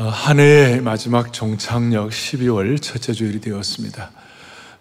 어, 0.00 0.08
한 0.08 0.40
해의 0.40 0.80
마지막 0.80 1.30
종착역 1.30 2.08
12월 2.08 2.80
첫째 2.80 3.12
주일이 3.12 3.38
되었습니다. 3.38 4.10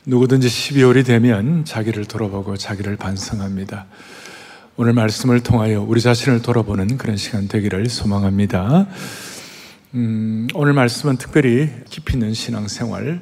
누구든지 0.05 0.47
12월이 0.47 1.05
되면 1.05 1.65
자기를 1.65 2.05
돌아보고 2.05 2.55
자기를 2.55 2.95
반성합니다. 2.95 3.85
오늘 4.77 4.93
말씀을 4.93 5.42
통하여 5.42 5.82
우리 5.82 6.00
자신을 6.00 6.42
돌아보는 6.42 6.97
그런 6.97 7.17
시간 7.17 7.50
되기를 7.50 7.90
소망합니다. 7.90 8.88
음, 9.95 10.47
오늘 10.54 10.71
말씀은 10.71 11.18
특별히 11.18 11.70
깊이 11.90 12.14
있는 12.14 12.34
신앙생활, 12.34 13.20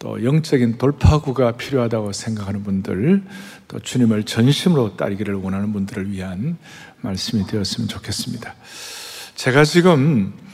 또 0.00 0.24
영적인 0.24 0.78
돌파구가 0.78 1.52
필요하다고 1.52 2.14
생각하는 2.14 2.64
분들, 2.64 3.22
또 3.68 3.78
주님을 3.78 4.24
전심으로 4.24 4.96
따르기를 4.96 5.36
원하는 5.36 5.72
분들을 5.72 6.10
위한 6.10 6.58
말씀이 7.00 7.46
되었으면 7.46 7.86
좋겠습니다. 7.86 8.56
제가 9.36 9.62
지금 9.62 10.32
아, 10.34 10.47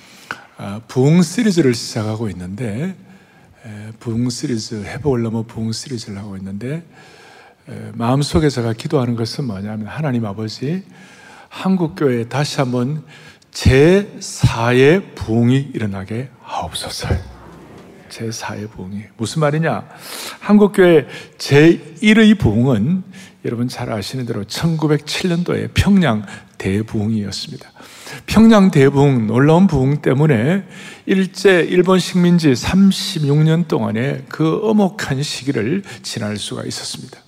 부흥 0.89 1.23
시리즈를 1.23 1.75
시작하고 1.75 2.29
있는데 2.31 2.95
부흥 4.01 4.31
시리즈 4.31 4.85
해보려면 4.85 5.47
부흥 5.47 5.73
시리즈를 5.73 6.19
하고 6.19 6.37
있는데 6.37 6.85
마음속에 7.95 8.49
제가 8.49 8.73
기도하는 8.75 9.17
것은 9.17 9.45
뭐냐면 9.45 9.87
하나님 9.87 10.27
아버지 10.27 10.85
한국 11.49 11.95
교회에 11.97 12.29
다시 12.29 12.59
한번 12.59 13.05
제 13.51 14.13
4의 14.19 15.15
부흥이 15.15 15.71
일어나게 15.73 16.29
하옵소서. 16.43 17.09
제 18.09 18.29
4의 18.29 18.71
부흥이 18.71 19.05
무슨 19.17 19.41
말이냐? 19.41 19.89
한국 20.41 20.73
교회 20.73 21.07
제 21.39 21.79
1의 22.03 22.39
부흥은 22.39 23.05
여러분 23.45 23.69
잘 23.69 23.93
아시는 23.93 24.27
대로 24.27 24.45
1907년도에 24.45 25.71
평양 25.75 26.27
대부흥이었습니다. 26.59 27.73
평양 28.27 28.71
대부흥, 28.71 29.27
놀라운 29.27 29.67
부흥 29.67 30.03
때문에 30.03 30.65
일제 31.07 31.61
일본 31.61 31.99
식민지 31.99 32.53
36년 32.53 33.69
동안의 33.69 34.25
그 34.29 34.61
엄혹한 34.63 35.23
시기를 35.23 35.83
지날 36.03 36.37
수가 36.37 36.65
있었습니다. 36.65 37.19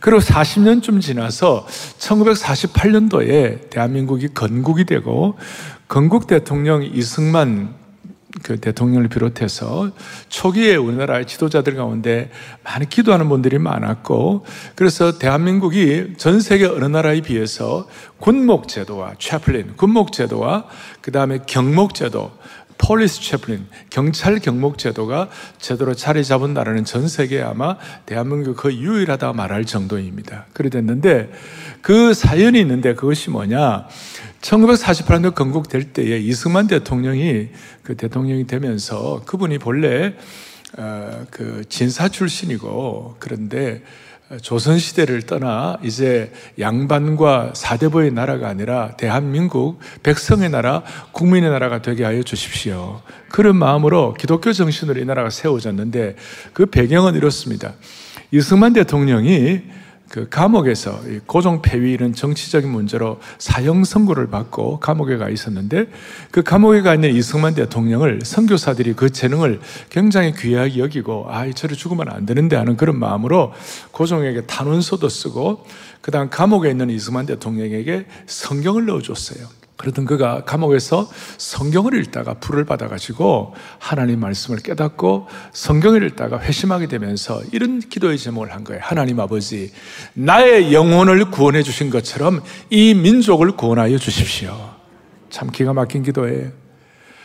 그리고 0.00 0.20
40년쯤 0.20 1.00
지나서 1.00 1.66
1948년도에 1.98 3.70
대한민국이 3.70 4.28
건국이 4.28 4.84
되고 4.84 5.36
건국 5.88 6.26
대통령 6.26 6.82
이승만 6.82 7.74
그 8.42 8.58
대통령을 8.58 9.08
비롯해서 9.08 9.92
초기에 10.28 10.74
우리나라의 10.74 11.26
지도자들 11.26 11.76
가운데 11.76 12.30
많이 12.64 12.88
기도하는 12.88 13.28
분들이 13.28 13.58
많았고 13.58 14.44
그래서 14.74 15.18
대한민국이 15.18 16.14
전 16.16 16.40
세계 16.40 16.66
어느 16.66 16.84
나라에 16.84 17.20
비해서 17.20 17.86
군목 18.18 18.66
제도와 18.68 19.14
chaplain, 19.18 19.76
군목 19.76 20.12
제도와 20.12 20.64
그 21.00 21.12
다음에 21.12 21.40
경목 21.46 21.94
제도, 21.94 22.32
police 22.76 23.20
chaplain, 23.22 23.66
경찰 23.88 24.40
경목 24.40 24.78
제도가 24.78 25.28
제대로 25.58 25.94
자리 25.94 26.24
잡은 26.24 26.54
나라는 26.54 26.84
전 26.84 27.06
세계에 27.06 27.42
아마 27.42 27.76
대한민국 28.04 28.56
그 28.56 28.74
유일하다 28.74 29.32
말할 29.32 29.64
정도입니다. 29.64 30.46
그래 30.52 30.70
됐는데 30.70 31.30
그 31.82 32.14
사연이 32.14 32.60
있는데 32.60 32.94
그것이 32.94 33.30
뭐냐? 33.30 33.86
1948년 34.44 35.34
건국될 35.34 35.92
때에 35.92 36.18
이승만 36.18 36.66
대통령이 36.66 37.48
그 37.82 37.96
대통령이 37.96 38.46
되면서 38.46 39.22
그분이 39.24 39.58
본래 39.58 40.14
어, 40.76 41.24
그 41.30 41.64
진사 41.68 42.08
출신이고 42.08 43.16
그런데 43.18 43.82
조선 44.42 44.78
시대를 44.78 45.22
떠나 45.22 45.78
이제 45.82 46.32
양반과 46.58 47.52
사대부의 47.54 48.12
나라가 48.12 48.48
아니라 48.48 48.96
대한민국 48.96 49.78
백성의 50.02 50.50
나라, 50.50 50.82
국민의 51.12 51.50
나라가 51.50 51.82
되게 51.82 52.04
하여 52.04 52.22
주십시오. 52.22 53.02
그런 53.28 53.56
마음으로 53.56 54.14
기독교 54.14 54.52
정신으로 54.52 55.00
이 55.00 55.04
나라가 55.04 55.30
세워졌는데 55.30 56.16
그 56.52 56.66
배경은 56.66 57.14
이렇습니다. 57.14 57.74
이승만 58.30 58.72
대통령이 58.72 59.62
그 60.14 60.28
감옥에서 60.28 61.00
고종 61.26 61.60
폐위는 61.60 62.14
정치적인 62.14 62.70
문제로 62.70 63.18
사형 63.38 63.82
선고를 63.82 64.28
받고 64.28 64.78
감옥에 64.78 65.16
가 65.16 65.28
있었는데 65.28 65.86
그 66.30 66.44
감옥에 66.44 66.82
가 66.82 66.94
있는 66.94 67.12
이승만 67.12 67.56
대통령을 67.56 68.20
선교사들이 68.22 68.92
그 68.92 69.10
재능을 69.10 69.58
굉장히 69.90 70.32
귀하게 70.32 70.78
여기고 70.78 71.26
아, 71.30 71.50
저를 71.50 71.76
죽으면 71.76 72.08
안 72.10 72.26
되는데 72.26 72.54
하는 72.54 72.76
그런 72.76 72.96
마음으로 72.96 73.52
고종에게 73.90 74.42
탄원서도 74.42 75.08
쓰고 75.08 75.66
그다음 76.00 76.30
감옥에 76.30 76.70
있는 76.70 76.90
이승만 76.90 77.26
대통령에게 77.26 78.06
성경을 78.26 78.86
넣어줬어요. 78.86 79.63
그러던 79.76 80.04
그가 80.04 80.44
감옥에서 80.44 81.08
성경을 81.36 81.94
읽다가 82.00 82.34
불을 82.34 82.64
받아가지고 82.64 83.54
하나님 83.78 84.20
말씀을 84.20 84.60
깨닫고 84.60 85.26
성경을 85.52 86.04
읽다가 86.06 86.40
회심하게 86.40 86.86
되면서 86.86 87.42
이런 87.52 87.80
기도의 87.80 88.18
제목을 88.18 88.52
한 88.52 88.64
거예요. 88.64 88.80
하나님 88.84 89.20
아버지, 89.20 89.72
나의 90.14 90.72
영혼을 90.72 91.30
구원해 91.30 91.62
주신 91.62 91.90
것처럼 91.90 92.42
이 92.70 92.94
민족을 92.94 93.52
구원하여 93.52 93.98
주십시오. 93.98 94.56
참 95.30 95.50
기가 95.50 95.72
막힌 95.72 96.02
기도예요. 96.02 96.63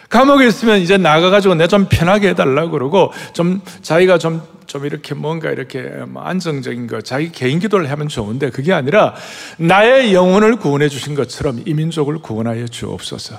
감옥에 0.10 0.48
있으면 0.48 0.80
이제 0.80 0.98
나가가지고 0.98 1.56
내 1.56 1.68
좀 1.68 1.86
편하게 1.88 2.30
해달라고 2.30 2.72
그러고 2.72 3.14
좀 3.34 3.62
자기가 3.84 4.18
좀, 4.18 4.42
좀 4.66 4.86
이렇게 4.86 5.14
뭔가 5.14 5.52
이렇게 5.52 5.82
뭐 6.08 6.24
안정적인 6.24 6.88
거, 6.88 7.02
자기 7.02 7.32
개인 7.32 7.60
기도를 7.60 7.92
하면 7.92 8.08
좋은데 8.08 8.50
그게 8.50 8.74
아니라 8.74 9.14
나의 9.58 10.14
영혼을 10.16 10.56
구원해 10.56 10.90
주신 10.90 11.14
것처럼 11.14 11.62
이 11.66 11.74
민족을 11.76 12.18
구원하여 12.20 12.68
주옵소서. 12.68 13.38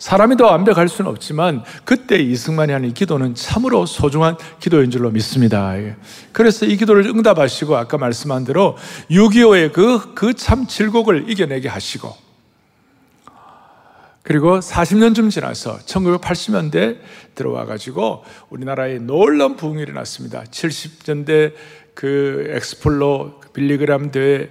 사람이 0.00 0.36
더 0.36 0.46
완벽할 0.46 0.88
수는 0.88 1.10
없지만 1.10 1.64
그때 1.84 2.18
이승만이 2.20 2.72
하는 2.72 2.94
기도는 2.94 3.34
참으로 3.34 3.84
소중한 3.86 4.36
기도인 4.60 4.90
줄로 4.92 5.10
믿습니다. 5.10 5.74
그래서 6.32 6.66
이 6.66 6.76
기도를 6.76 7.06
응답하시고 7.06 7.76
아까 7.76 7.98
말씀한 7.98 8.44
대로 8.44 8.76
6.25의 9.10 9.72
그, 9.72 10.14
그 10.14 10.34
참 10.34 10.66
질곡을 10.68 11.28
이겨내게 11.28 11.68
하시고 11.68 12.27
그리고 14.28 14.60
40년쯤 14.60 15.30
지나서 15.30 15.78
1980년대 15.78 16.98
들어와 17.34 17.64
가지고 17.64 18.24
우리나라에 18.50 18.98
놀라운 18.98 19.56
부흥이 19.56 19.80
일어났습니다. 19.80 20.44
70년대 20.44 21.54
그 21.94 22.46
엑스폴로 22.50 23.40
빌리그람 23.54 24.10
대회 24.10 24.50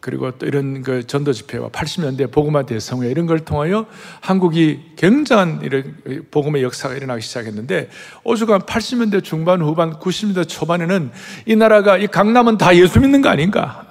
그리고 0.00 0.32
또 0.32 0.44
이런 0.44 0.82
그 0.82 1.06
전도 1.06 1.32
집회와 1.32 1.70
80년대 1.70 2.30
복음화 2.30 2.66
대성회 2.66 3.08
이런 3.10 3.24
걸 3.24 3.38
통하여 3.38 3.86
한국이 4.20 4.80
굉장한 4.96 5.62
이런 5.62 5.96
복음의 6.30 6.62
역사가 6.62 6.94
일어나기 6.94 7.22
시작했는데 7.22 7.88
오죽한 8.22 8.60
80년대 8.60 9.24
중반 9.24 9.62
후반 9.62 9.94
90년대 9.94 10.46
초반에는 10.46 11.10
이 11.46 11.56
나라가 11.56 11.96
이 11.96 12.06
강남은 12.06 12.58
다 12.58 12.76
예수 12.76 13.00
믿는 13.00 13.22
거 13.22 13.30
아닌가? 13.30 13.85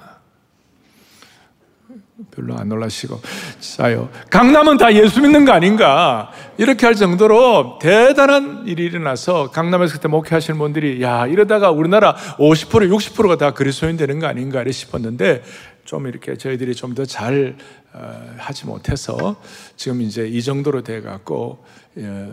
별로 2.36 2.56
안 2.56 2.68
놀라시고 2.68 3.20
싸요. 3.58 4.10
강남은 4.30 4.76
다 4.76 4.92
예수 4.94 5.22
믿는 5.22 5.46
거 5.46 5.52
아닌가? 5.52 6.30
이렇게 6.58 6.84
할 6.84 6.94
정도로 6.94 7.78
대단한 7.80 8.64
일이 8.66 8.84
일어나서 8.84 9.50
강남에서 9.50 9.94
그때 9.94 10.08
목회하시는 10.08 10.58
분들이 10.58 11.02
야 11.02 11.26
이러다가 11.26 11.70
우리나라 11.70 12.14
50% 12.14 12.94
60%가 12.94 13.36
다 13.36 13.52
그리스도인 13.52 13.96
되는 13.96 14.20
거 14.20 14.26
아닌가 14.26 14.62
싶었는데 14.70 15.42
좀 15.86 16.06
이렇게 16.06 16.36
저희들이 16.36 16.74
좀 16.74 16.94
더잘 16.94 17.56
어, 17.94 18.34
하지 18.36 18.66
못해서 18.66 19.36
지금 19.76 20.02
이제 20.02 20.26
이 20.28 20.42
정도로 20.42 20.82
돼 20.82 21.00
갖고 21.00 21.64
예, 21.96 22.28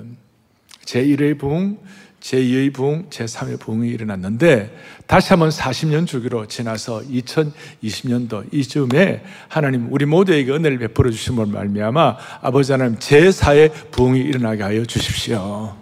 제 0.84 1.06
1의 1.06 1.40
붕 1.40 1.78
제2의 2.24 2.74
부흥, 2.74 3.10
제3의 3.10 3.60
부흥이 3.60 3.90
일어났는데 3.90 4.74
다시 5.08 5.30
한번 5.30 5.50
40년 5.50 6.08
주기로 6.08 6.48
지나서 6.48 7.02
2020년도 7.02 8.46
이쯤에 8.54 9.24
하나님 9.50 9.88
우리 9.92 10.06
모두에게 10.06 10.52
은혜를 10.52 10.80
베풀어 10.80 11.12
주심을 11.12 11.48
말미암아 11.48 12.18
아버지 12.42 12.72
하나님 12.72 12.98
제4의 12.98 13.92
부흥이 13.92 14.22
일어나게 14.22 14.64
하여 14.64 14.86
주십시오. 14.86 15.76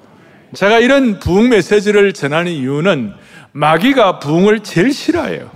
제가 0.56 0.80
이런 0.80 1.20
부흥 1.20 1.50
메시지를 1.50 2.14
전하는 2.14 2.52
이유는 2.52 3.14
마귀가 3.52 4.20
부흥을 4.20 4.62
제일 4.62 4.92
싫어해요. 4.92 5.52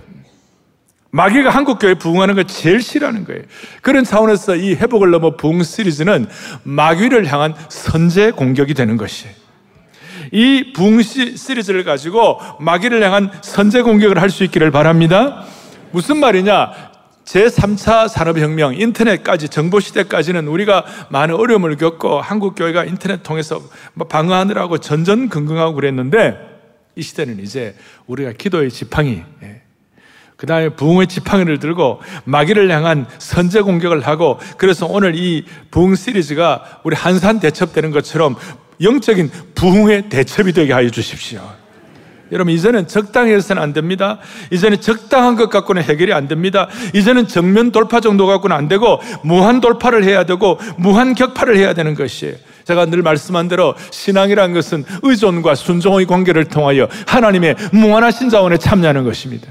마귀가 1.10 1.50
한국교회 1.50 1.96
부흥하는 1.96 2.36
걸 2.36 2.46
제일 2.46 2.82
싫어하는 2.82 3.24
거예요. 3.24 3.42
그런 3.82 4.04
차원에서 4.04 4.58
이 4.58 4.76
회복을 4.76 5.10
넘어 5.10 5.36
부흥 5.36 5.64
시리즈는 5.64 6.28
마귀를 6.64 7.26
향한 7.32 7.56
선제 7.70 8.32
공격이 8.32 8.76
되는 8.76 8.98
것이에요. 8.98 9.45
이 10.32 10.74
붕시 10.74 11.38
시리즈를 11.38 11.84
가지고 11.84 12.40
마귀를 12.60 13.04
향한 13.04 13.32
선제 13.42 13.82
공격을 13.82 14.22
할 14.22 14.30
수 14.30 14.44
있기를 14.44 14.72
바랍니다. 14.72 15.46
무슨 15.92 16.18
말이냐? 16.18 16.72
제3차 17.26 18.08
산업혁명, 18.08 18.76
인터넷까지, 18.76 19.50
정보시대까지는 19.50 20.48
우리가 20.48 20.86
많은 21.10 21.36
어려움을 21.36 21.76
겪고 21.78 22.22
한국교회가 22.22 22.86
인터넷 22.86 23.24
통해서 23.24 23.62
뭐 23.94 24.08
방어하느라고 24.08 24.78
전전긍긍하고 24.78 25.74
그랬는데 25.74 26.38
이 26.96 27.02
시대는 27.02 27.40
이제 27.40 27.76
우리가 28.08 28.34
기도의 28.34 28.70
지팡이, 28.70 29.24
예. 29.44 29.62
그 30.36 30.46
다음에 30.46 30.70
부흥의 30.70 31.08
지팡이를 31.08 31.60
들고 31.60 32.02
마귀를 32.26 32.70
향한 32.70 33.06
선제 33.20 33.62
공격을 33.62 34.02
하고 34.02 34.38
그래서 34.58 34.86
오늘 34.86 35.16
이 35.16 35.46
부흥 35.72 35.96
시리즈가 35.96 36.82
우리 36.84 36.96
한산 36.96 37.40
대첩되는 37.40 37.92
것처럼 37.92 38.36
영적인 38.82 39.32
부흥의 39.56 40.10
대첩이 40.10 40.54
되게 40.54 40.74
하여 40.74 40.90
주십시오. 40.90 41.42
여러분, 42.32 42.54
이제는 42.54 42.88
적당히 42.88 43.32
해서는 43.34 43.62
안 43.62 43.72
됩니다. 43.72 44.18
이제는 44.52 44.82
적당한 44.82 45.36
것 45.36 45.50
갖고는 45.50 45.84
해결이 45.84 46.12
안 46.12 46.28
됩니다. 46.28 46.68
이제는 46.94 47.28
정면 47.28 47.72
돌파 47.72 48.00
정도 48.00 48.26
갖고는 48.26 48.56
안 48.56 48.68
되고, 48.68 49.00
무한 49.24 49.62
돌파를 49.62 50.04
해야 50.04 50.24
되고, 50.26 50.60
무한 50.78 51.14
격파를 51.14 51.56
해야 51.58 51.74
되는 51.74 51.94
것이에요. 51.94 52.36
제가 52.66 52.88
늘 52.88 53.04
말씀한 53.04 53.48
대로 53.48 53.76
신앙이란 53.92 54.54
것은 54.54 54.86
의존과 55.04 55.54
순종의 55.54 56.08
관계를 56.08 56.46
통하여 56.46 56.88
하나님의 57.06 57.56
무한하신 57.72 58.30
자원에 58.30 58.58
참여하는 58.58 59.04
것입니다. 59.04 59.48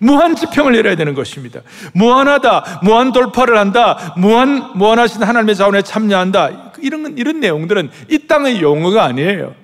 무한 0.00 0.34
지평을 0.34 0.72
내려야 0.72 0.96
되는 0.96 1.14
것입니다. 1.14 1.60
무한하다, 1.92 2.80
무한 2.82 3.12
돌파를 3.12 3.56
한다, 3.56 4.14
무한, 4.16 4.72
무한하신 4.74 5.22
하나님의 5.22 5.54
자원에 5.54 5.82
참여한다. 5.82 6.72
이런, 6.84 7.16
이런 7.18 7.40
내용들은 7.40 7.90
이 8.10 8.26
땅의 8.26 8.60
용어가 8.60 9.04
아니에요. 9.04 9.54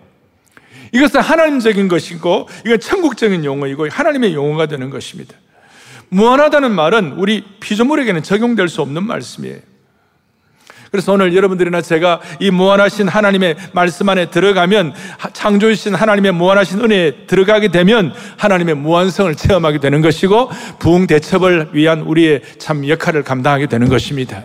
이것은 0.92 1.20
하나님적인 1.20 1.88
것이고, 1.88 2.48
이건 2.66 2.80
천국적인 2.80 3.44
용어이고, 3.44 3.88
하나님의 3.90 4.34
용어가 4.34 4.66
되는 4.66 4.90
것입니다. 4.90 5.34
무한하다는 6.08 6.72
말은 6.72 7.12
우리 7.12 7.44
피조물에게는 7.60 8.22
적용될 8.22 8.68
수 8.68 8.82
없는 8.82 9.04
말씀이에요. 9.04 9.58
그래서 10.90 11.12
오늘 11.12 11.34
여러분들이나 11.36 11.82
제가 11.82 12.20
이 12.40 12.50
무한하신 12.50 13.06
하나님의 13.06 13.56
말씀 13.72 14.08
안에 14.08 14.26
들어가면 14.30 14.92
창조주신 15.32 15.94
하나님의 15.94 16.32
무한하신 16.32 16.80
은혜에 16.80 17.26
들어가게 17.28 17.68
되면 17.68 18.12
하나님의 18.36 18.74
무한성을 18.74 19.32
체험하게 19.36 19.78
되는 19.78 20.00
것이고 20.00 20.50
부흥 20.80 21.06
대첩을 21.06 21.70
위한 21.74 22.00
우리의 22.00 22.42
참 22.58 22.88
역할을 22.88 23.22
감당하게 23.22 23.66
되는 23.66 23.88
것입니다. 23.88 24.42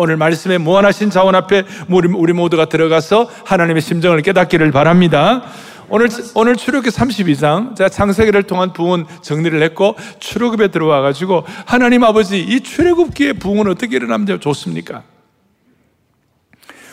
오늘 0.00 0.16
말씀에 0.16 0.56
무한하신 0.56 1.10
자원 1.10 1.34
앞에 1.34 1.64
우리 1.90 2.32
모두가 2.32 2.64
들어가서 2.64 3.28
하나님의 3.44 3.82
심정을 3.82 4.22
깨닫기를 4.22 4.70
바랍니다. 4.72 5.42
오늘, 5.90 6.08
오늘 6.34 6.56
출애굽기 6.56 6.88
32장, 6.88 7.76
제가 7.76 7.90
창세기를 7.90 8.44
통한 8.44 8.72
부흥 8.72 9.04
정리를 9.20 9.62
했고, 9.62 9.96
출애굽에 10.20 10.68
들어와 10.68 11.02
가지고, 11.02 11.44
하나님 11.66 12.02
아버지, 12.04 12.40
이 12.40 12.60
출애굽기의 12.60 13.34
부흥은 13.34 13.68
어떻게 13.68 13.96
일어나면 13.96 14.40
좋습니까? 14.40 15.02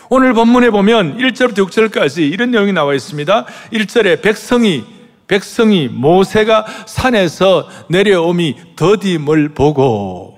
오늘 0.10 0.34
본문에 0.34 0.70
보면 0.72 1.18
1절부터 1.18 1.66
6절까지 1.70 2.30
이런 2.30 2.52
내용이 2.52 2.74
나와 2.74 2.94
있습니다. 2.94 3.46
1절에 3.72 4.22
백성이 4.22 4.84
백성이 5.28 5.88
모세가 5.90 6.66
산에서 6.86 7.70
내려오미 7.90 8.56
더딤을 8.76 9.50
보고 9.50 10.37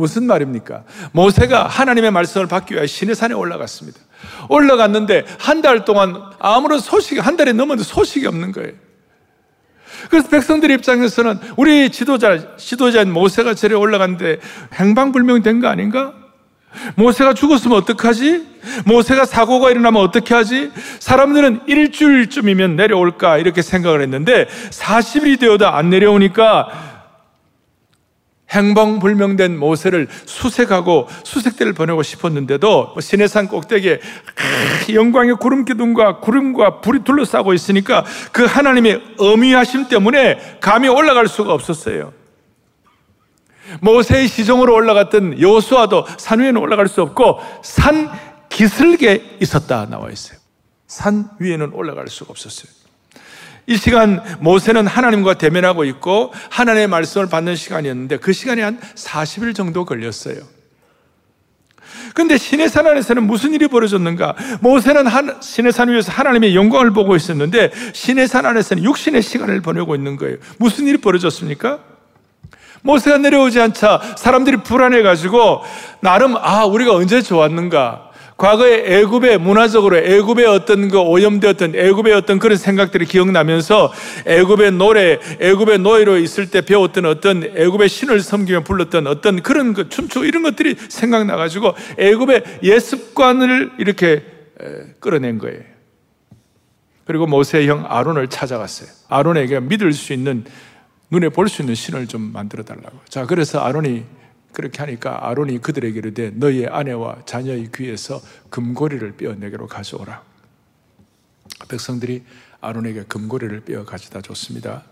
무슨 0.00 0.26
말입니까? 0.26 0.82
모세가 1.12 1.66
하나님의 1.68 2.10
말씀을 2.10 2.46
받기 2.48 2.74
위해 2.74 2.86
신의 2.86 3.14
산에 3.14 3.34
올라갔습니다. 3.34 3.98
올라갔는데 4.48 5.24
한 5.38 5.60
달 5.60 5.84
동안 5.84 6.16
아무런 6.38 6.78
소식이 6.80 7.20
한 7.20 7.36
달이 7.36 7.52
넘었는데 7.52 7.84
소식이 7.84 8.26
없는 8.26 8.52
거예요. 8.52 8.72
그래서 10.08 10.28
백성들 10.28 10.70
입장에서는 10.70 11.38
우리 11.56 11.90
지도자 11.90 12.56
지도자인 12.56 13.12
모세가 13.12 13.54
저리 13.54 13.74
올라갔는데 13.74 14.38
행방불명된 14.72 15.60
거 15.60 15.68
아닌가? 15.68 16.14
모세가 16.94 17.34
죽었으면 17.34 17.76
어떡하지? 17.78 18.46
모세가 18.86 19.24
사고가 19.26 19.70
일어나면 19.70 20.00
어떻게 20.00 20.34
하지? 20.34 20.70
사람들은 21.00 21.62
일주일쯤이면 21.66 22.76
내려올까 22.76 23.38
이렇게 23.38 23.60
생각을 23.60 24.00
했는데 24.02 24.46
40일이 24.70 25.38
되어도 25.40 25.68
안 25.68 25.90
내려오니까 25.90 26.89
행방불명된 28.50 29.58
모세를 29.58 30.08
수색하고 30.26 31.08
수색대를 31.24 31.72
보내고 31.72 32.02
싶었는데도 32.02 32.94
시내산 33.00 33.48
꼭대기에 33.48 34.00
영광의 34.92 35.36
구름 35.36 35.64
기둥과 35.64 36.18
구름과 36.18 36.80
불이 36.80 37.04
둘러싸고 37.04 37.54
있으니까 37.54 38.04
그 38.32 38.44
하나님의 38.44 39.14
어미하심 39.18 39.88
때문에 39.88 40.58
감히 40.60 40.88
올라갈 40.88 41.28
수가 41.28 41.52
없었어요. 41.54 42.12
모세의 43.80 44.26
시종으로 44.26 44.74
올라갔던 44.74 45.40
여호수아도 45.40 46.04
산 46.18 46.40
위에는 46.40 46.60
올라갈 46.60 46.88
수 46.88 47.02
없고 47.02 47.38
산 47.62 48.10
기슭에 48.48 49.38
있었다 49.40 49.86
나와 49.88 50.10
있어요. 50.10 50.38
산 50.88 51.30
위에는 51.38 51.72
올라갈 51.72 52.08
수가 52.08 52.30
없었어요. 52.30 52.79
이 53.70 53.76
시간 53.76 54.20
모세는 54.40 54.88
하나님과 54.88 55.34
대면하고 55.34 55.84
있고 55.84 56.34
하나님의 56.50 56.88
말씀을 56.88 57.28
받는 57.28 57.54
시간이었는데 57.54 58.16
그 58.16 58.32
시간이 58.32 58.60
한 58.60 58.80
40일 58.96 59.54
정도 59.54 59.84
걸렸어요. 59.84 60.38
근데 62.12 62.36
시내산 62.36 62.88
안에서는 62.88 63.22
무슨 63.22 63.54
일이 63.54 63.68
벌어졌는가? 63.68 64.34
모세는 64.60 65.06
한, 65.06 65.40
시내산 65.40 65.88
위에서 65.88 66.10
하나님의 66.10 66.56
영광을 66.56 66.90
보고 66.90 67.14
있었는데 67.14 67.70
시내산 67.92 68.44
안에서는 68.44 68.82
육신의 68.82 69.22
시간을 69.22 69.60
보내고 69.60 69.94
있는 69.94 70.16
거예요. 70.16 70.38
무슨 70.58 70.88
일이 70.88 70.98
벌어졌습니까? 70.98 71.78
모세가 72.82 73.18
내려오지 73.18 73.60
않자 73.60 74.16
사람들이 74.16 74.64
불안해가지고 74.64 75.62
나름 76.00 76.34
아 76.36 76.64
우리가 76.64 76.92
언제 76.92 77.22
좋았는가 77.22 78.09
과거에 78.40 79.00
애굽의 79.00 79.36
문화적으로 79.36 79.98
애굽의 79.98 80.46
어떤 80.46 80.88
그 80.88 80.98
오염되었던 80.98 81.74
애굽의 81.74 82.14
어떤 82.14 82.38
그런 82.38 82.56
생각들이 82.56 83.04
기억나면서 83.04 83.92
애굽의 84.24 84.72
노래, 84.72 85.18
애굽의 85.40 85.80
노예로 85.80 86.16
있을 86.16 86.50
때 86.50 86.62
배웠던 86.62 87.04
어떤 87.04 87.44
애굽의 87.44 87.90
신을 87.90 88.20
섬기며 88.20 88.64
불렀던 88.64 89.06
어떤 89.08 89.42
그런 89.42 89.74
그 89.74 89.90
춤추 89.90 90.24
이런 90.24 90.42
것들이 90.42 90.74
생각나 90.88 91.36
가지고 91.36 91.74
애굽의 91.98 92.60
예습관을 92.62 93.72
이렇게 93.78 94.24
끌어낸 95.00 95.36
거예요. 95.36 95.60
그리고 97.04 97.26
모세의 97.26 97.68
형 97.68 97.84
아론을 97.86 98.28
찾아갔어요. 98.28 98.88
아론에게 99.10 99.60
믿을 99.60 99.92
수 99.92 100.14
있는 100.14 100.44
눈에 101.10 101.28
볼 101.28 101.46
수 101.48 101.60
있는 101.60 101.74
신을 101.74 102.06
좀 102.06 102.32
만들어 102.32 102.62
달라고. 102.62 103.00
자, 103.06 103.26
그래서 103.26 103.60
아론이 103.60 104.04
그렇게 104.52 104.78
하니까 104.78 105.28
아론이 105.28 105.60
그들에게 105.60 105.98
이르되 105.98 106.30
너희의 106.30 106.68
아내와 106.68 107.22
자녀의 107.24 107.70
귀에서 107.74 108.20
금고리를 108.50 109.16
빼어 109.16 109.34
내게로 109.34 109.66
가져오라. 109.66 110.22
백성들이 111.68 112.24
아론에게 112.60 113.04
금고리를 113.04 113.60
빼어 113.60 113.84
가져다 113.84 114.20
줬습니다. 114.20 114.84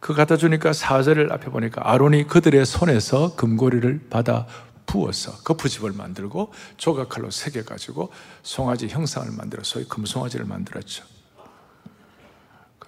그 0.00 0.12
갖다 0.12 0.36
주니까 0.36 0.72
사절을 0.72 1.32
앞에 1.32 1.50
보니까 1.50 1.90
아론이 1.90 2.26
그들의 2.26 2.66
손에서 2.66 3.36
금고리를 3.36 4.08
받아 4.10 4.46
부어서 4.86 5.32
거푸집을 5.38 5.92
만들고 5.92 6.52
조각칼로 6.76 7.30
새겨 7.30 7.64
가지고 7.64 8.12
송아지 8.42 8.88
형상을 8.88 9.30
만들어 9.32 9.62
소위 9.64 9.86
금송아지를 9.86 10.44
만들었죠. 10.44 11.04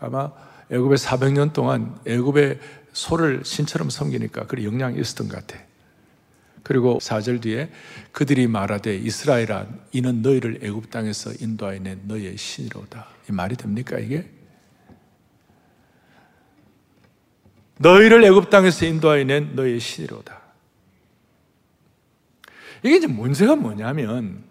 아마 0.01 0.31
애굽에 0.71 0.97
400년 0.97 1.53
동안 1.53 1.99
애굽의 2.07 2.61
소를 2.93 3.43
신처럼 3.45 3.91
섬기니까 3.91 4.47
그 4.47 4.63
영향이 4.63 5.01
있었던 5.01 5.29
것 5.29 5.37
같아. 5.37 5.63
그리고 6.67 6.99
4절 7.01 7.41
뒤에 7.43 7.71
그들이 8.11 8.49
말하되 8.49 8.97
이스라엘아 8.97 9.69
이는 9.93 10.21
너희를 10.21 10.59
애굽 10.63 10.91
땅에서 10.91 11.31
인도하여 11.39 11.79
낸 11.79 12.01
너희의 12.09 12.37
신이로다. 12.37 13.07
이 13.31 13.33
말이 13.33 13.55
됩니까 13.55 14.01
이게? 14.01 14.29
너희를 17.79 18.25
애굽 18.25 18.51
땅에서 18.51 18.85
인도하여 18.85 19.23
낸 19.23 19.55
너희의 19.55 19.79
신이로다. 19.79 20.41
이게 22.83 22.97
이제 22.97 23.07
문제가 23.07 23.55
뭐냐면 23.55 24.43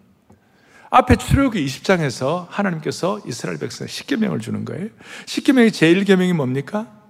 앞에 0.88 1.16
출애굽기 1.16 1.66
20장에서 1.66 2.46
하나님께서 2.48 3.20
이스라엘 3.26 3.58
백성에 3.58 3.88
십계명을 3.88 4.40
주는 4.40 4.64
거예요. 4.64 4.88
십계명의 5.26 5.70
제1계명이 5.70 6.32
뭡니까? 6.32 7.05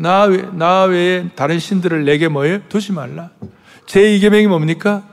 나, 0.00 0.22
외, 0.22 0.48
나 0.52 0.84
외에 0.84 1.28
다른 1.34 1.58
신들을 1.58 2.06
내게 2.06 2.28
뭐예요? 2.28 2.66
두지 2.70 2.92
말라. 2.92 3.28
제2계명이 3.84 4.48
뭡니까? 4.48 5.06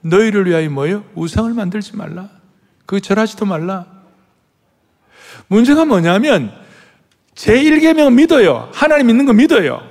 너희를 0.00 0.46
위하여 0.46 0.70
뭐예요? 0.70 1.04
우상을 1.14 1.52
만들지 1.52 1.94
말라. 1.94 2.30
그 2.86 3.02
절하지도 3.02 3.44
말라. 3.44 3.84
문제가 5.48 5.84
뭐냐면 5.84 6.54
제1계명 7.34 8.14
믿어요. 8.14 8.70
하나님 8.72 9.08
믿는 9.08 9.26
거 9.26 9.34
믿어요. 9.34 9.86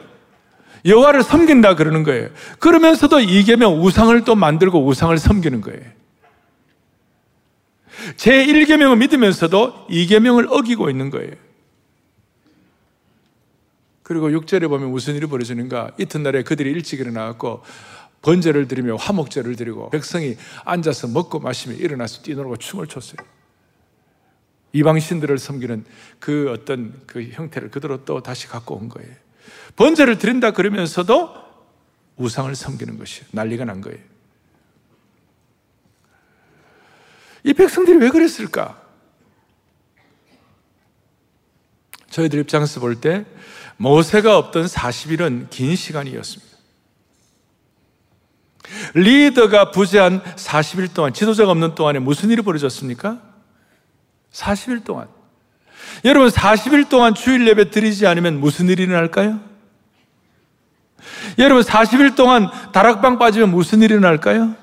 여호와를 0.83 1.21
섬긴다 1.21 1.75
그러는 1.75 2.01
거예요. 2.01 2.29
그러면서도 2.57 3.17
2계명 3.19 3.83
우상을 3.83 4.19
또 4.23 4.33
만들고 4.33 4.83
우상을 4.83 5.15
섬기는 5.19 5.61
거예요. 5.61 5.83
제 8.17 8.47
1계명을 8.47 8.97
믿으면서도 8.97 9.85
2계명을 9.91 10.47
어기고 10.49 10.89
있는 10.89 11.11
거예요. 11.11 11.33
그리고 14.09 14.29
6절에 14.29 14.67
보면 14.67 14.89
무슨 14.89 15.13
일이 15.13 15.27
벌어지는가? 15.27 15.91
이튿날에 15.99 16.41
그들이 16.41 16.71
일찍 16.71 16.99
일어나갖고 16.99 17.61
번제를 18.23 18.67
드리며 18.67 18.95
화목제를 18.95 19.55
드리고 19.55 19.91
백성이 19.91 20.35
앉아서 20.65 21.09
먹고 21.09 21.39
마시며 21.39 21.75
일어나서 21.75 22.23
뛰놀고 22.23 22.57
춤을 22.57 22.87
췄어요. 22.87 23.17
이방신들을 24.73 25.37
섬기는 25.37 25.85
그 26.17 26.49
어떤 26.51 26.99
그 27.05 27.23
형태를 27.23 27.69
그대로 27.69 28.03
또 28.03 28.23
다시 28.23 28.47
갖고 28.47 28.77
온 28.77 28.89
거예요. 28.89 29.13
번제를 29.75 30.17
드린다 30.17 30.53
그러면서도 30.53 31.31
우상을 32.15 32.55
섬기는 32.55 32.97
것이 32.97 33.21
난리가 33.29 33.65
난 33.65 33.79
거예요. 33.79 33.99
이 37.43 37.53
백성들이 37.53 37.99
왜 37.99 38.09
그랬을까? 38.09 38.81
저희들 42.09 42.39
입장에서 42.39 42.79
볼 42.79 42.99
때 42.99 43.23
모세가 43.79 44.37
없던 44.37 44.65
40일은 44.65 45.49
긴 45.49 45.75
시간이었습니다. 45.75 46.57
리더가 48.93 49.71
부재한 49.71 50.21
40일 50.21 50.93
동안, 50.93 51.13
지도자가 51.13 51.51
없는 51.51 51.75
동안에 51.75 51.99
무슨 51.99 52.29
일이 52.29 52.41
벌어졌습니까? 52.41 53.19
40일 54.33 54.83
동안. 54.83 55.07
여러분, 56.05 56.29
40일 56.29 56.89
동안 56.89 57.15
주일 57.15 57.47
예배 57.47 57.71
드리지 57.71 58.05
않으면 58.05 58.39
무슨 58.39 58.67
일이 58.67 58.83
일어날까요? 58.83 59.39
여러분, 61.39 61.63
40일 61.63 62.15
동안 62.15 62.49
다락방 62.73 63.17
빠지면 63.17 63.49
무슨 63.49 63.81
일이 63.81 63.93
일어날까요? 63.93 64.55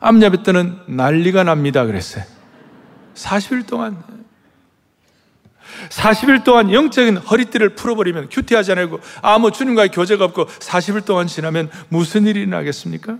암야배 0.00 0.42
때는 0.42 0.78
난리가 0.86 1.42
납니다. 1.42 1.86
그랬어요. 1.86 2.24
40일 3.14 3.66
동안. 3.66 4.04
40일 5.96 6.44
동안 6.44 6.72
영적인 6.72 7.16
허리띠를 7.16 7.70
풀어버리면 7.70 8.28
큐티하지 8.28 8.72
않고 8.72 9.00
아무 9.22 9.50
주님과의 9.50 9.88
교제가 9.90 10.26
없고 10.26 10.46
40일 10.46 11.06
동안 11.06 11.26
지나면 11.26 11.70
무슨 11.88 12.26
일이 12.26 12.46
나겠습니까? 12.46 13.18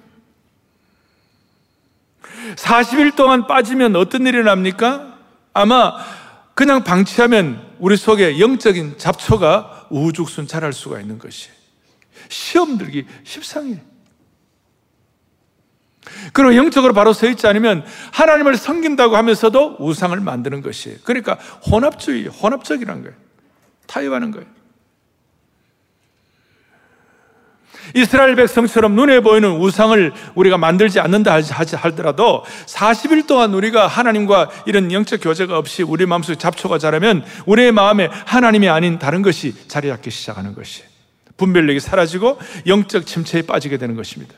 40일 2.56 3.16
동안 3.16 3.46
빠지면 3.46 3.96
어떤 3.96 4.26
일이 4.26 4.42
납니까? 4.42 5.14
아마 5.54 5.96
그냥 6.54 6.84
방치하면 6.84 7.76
우리 7.78 7.96
속에 7.96 8.38
영적인 8.38 8.98
잡초가 8.98 9.86
우후죽순 9.88 10.46
자랄 10.46 10.72
수가 10.72 11.00
있는 11.00 11.18
것이 11.18 11.48
시험 12.28 12.76
들기 12.76 13.06
십상이에요. 13.24 13.95
그리고 16.32 16.56
영적으로 16.56 16.92
바로 16.92 17.12
서 17.12 17.28
있지 17.28 17.46
않으면 17.46 17.84
하나님을 18.12 18.56
섬긴다고 18.56 19.16
하면서도 19.16 19.76
우상을 19.80 20.18
만드는 20.20 20.62
것이에요. 20.62 20.98
그러니까 21.04 21.34
혼합주의, 21.70 22.26
혼합적이라는 22.26 23.02
거예요. 23.02 23.16
타협하는 23.86 24.30
거예요. 24.30 24.56
이스라엘 27.94 28.34
백성처럼 28.34 28.94
눈에 28.94 29.20
보이는 29.20 29.48
우상을 29.48 30.12
우리가 30.34 30.58
만들지 30.58 30.98
않는다 31.00 31.38
하더라도 31.40 32.44
40일 32.66 33.26
동안 33.26 33.54
우리가 33.54 33.86
하나님과 33.86 34.50
이런 34.66 34.90
영적 34.90 35.20
교제가 35.22 35.56
없이 35.56 35.82
우리 35.82 36.06
마음속에 36.06 36.36
잡초가 36.36 36.78
자라면 36.78 37.24
우리의 37.46 37.72
마음에 37.72 38.08
하나님이 38.26 38.68
아닌 38.68 38.98
다른 38.98 39.22
것이 39.22 39.54
자리 39.68 39.88
잡기 39.88 40.10
시작하는 40.10 40.54
것이 40.54 40.82
분별력이 41.36 41.80
사라지고 41.80 42.38
영적 42.66 43.06
침체에 43.06 43.42
빠지게 43.42 43.76
되는 43.78 43.94
것입니다. 43.94 44.34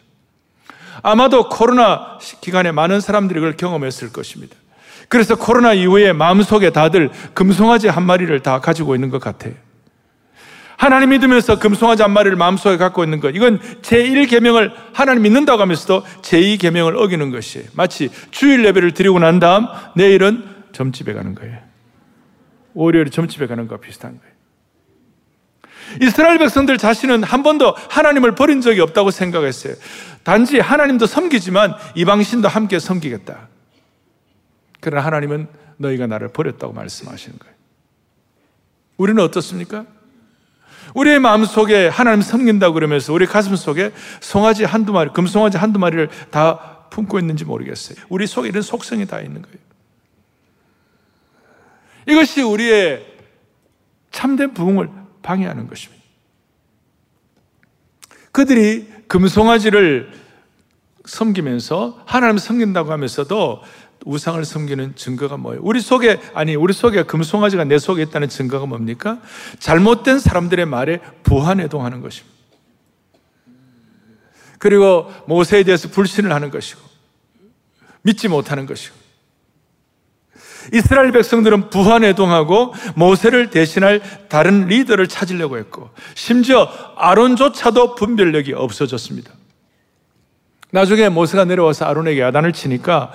아마도 1.02 1.48
코로나 1.48 2.18
기간에 2.40 2.72
많은 2.72 3.00
사람들이 3.00 3.40
그걸 3.40 3.56
경험했을 3.56 4.12
것입니다. 4.12 4.56
그래서 5.08 5.36
코로나 5.36 5.72
이후에 5.72 6.12
마음속에 6.12 6.70
다들 6.70 7.10
금송아지 7.34 7.88
한 7.88 8.04
마리를 8.04 8.40
다 8.42 8.60
가지고 8.60 8.94
있는 8.94 9.08
것 9.10 9.20
같아요. 9.20 9.54
하나님 10.76 11.10
믿으면서 11.10 11.58
금송아지 11.58 12.02
한 12.02 12.12
마리를 12.12 12.36
마음속에 12.36 12.76
갖고 12.76 13.02
있는 13.02 13.18
것. 13.18 13.34
이건 13.34 13.58
제1계명을 13.82 14.70
하나님 14.92 15.22
믿는다고 15.24 15.60
하면서도 15.62 16.04
제2계명을 16.22 16.96
어기는 16.96 17.30
것이에요. 17.30 17.66
마치 17.72 18.10
주일 18.30 18.64
예배를 18.64 18.92
드리고 18.92 19.18
난 19.18 19.40
다음 19.40 19.66
내일은 19.96 20.44
점집에 20.72 21.14
가는 21.14 21.34
거예요. 21.34 21.58
월요일에 22.74 23.10
점집에 23.10 23.48
가는 23.48 23.66
것과 23.66 23.80
비슷한 23.80 24.18
거예요. 24.20 24.38
이스라엘 26.02 26.38
백성들 26.38 26.78
자신은 26.78 27.24
한 27.24 27.42
번도 27.42 27.74
하나님을 27.90 28.34
버린 28.34 28.60
적이 28.60 28.82
없다고 28.82 29.10
생각했어요. 29.10 29.74
단지 30.28 30.60
하나님도 30.60 31.06
섬기지만 31.06 31.74
이방신도 31.94 32.48
함께 32.48 32.78
섬기겠다. 32.78 33.48
그러나 34.78 35.06
하나님은 35.06 35.48
너희가 35.78 36.06
나를 36.06 36.28
버렸다고 36.28 36.74
말씀하시는 36.74 37.38
거예요. 37.38 37.54
우리는 38.98 39.22
어떻습니까? 39.22 39.86
우리의 40.94 41.18
마음 41.18 41.46
속에 41.46 41.88
하나님 41.88 42.20
섬긴다고 42.20 42.74
그러면서 42.74 43.14
우리 43.14 43.24
가슴 43.24 43.56
속에 43.56 43.90
송아지 44.20 44.64
한두 44.64 44.92
마리, 44.92 45.08
금송아지 45.14 45.56
한두 45.56 45.78
마리를 45.78 46.10
다 46.30 46.88
품고 46.90 47.18
있는지 47.18 47.46
모르겠어요. 47.46 47.96
우리 48.10 48.26
속에 48.26 48.50
이런 48.50 48.60
속성이 48.60 49.06
다 49.06 49.22
있는 49.22 49.40
거예요. 49.40 49.56
이것이 52.06 52.42
우리의 52.42 53.02
참된 54.10 54.52
부흥을 54.52 54.90
방해하는 55.22 55.68
것입니다. 55.68 55.97
그들이 58.38 58.86
금송아지를 59.08 60.12
섬기면서 61.04 62.00
하나님 62.06 62.38
섬긴다고 62.38 62.92
하면서도 62.92 63.62
우상을 64.04 64.44
섬기는 64.44 64.94
증거가 64.94 65.36
뭐예요? 65.36 65.60
우리 65.64 65.80
속에, 65.80 66.20
아니, 66.34 66.54
우리 66.54 66.72
속에 66.72 67.02
금송아지가 67.02 67.64
내 67.64 67.80
속에 67.80 68.02
있다는 68.02 68.28
증거가 68.28 68.64
뭡니까? 68.64 69.20
잘못된 69.58 70.20
사람들의 70.20 70.66
말에 70.66 71.00
부한해동하는 71.24 72.00
것입니다. 72.00 72.32
그리고 74.60 75.12
모세에 75.26 75.64
대해서 75.64 75.88
불신을 75.88 76.32
하는 76.32 76.52
것이고, 76.52 76.80
믿지 78.02 78.28
못하는 78.28 78.66
것이고, 78.66 78.94
이스라엘 80.72 81.12
백성들은 81.12 81.70
부한해동하고 81.70 82.74
모세를 82.96 83.50
대신할 83.50 84.00
다른 84.28 84.66
리더를 84.66 85.06
찾으려고 85.08 85.58
했고, 85.58 85.90
심지어 86.14 86.68
아론조차도 86.96 87.94
분별력이 87.94 88.52
없어졌습니다. 88.52 89.32
나중에 90.70 91.08
모세가 91.08 91.46
내려와서 91.46 91.86
아론에게 91.86 92.20
야단을 92.20 92.52
치니까 92.52 93.12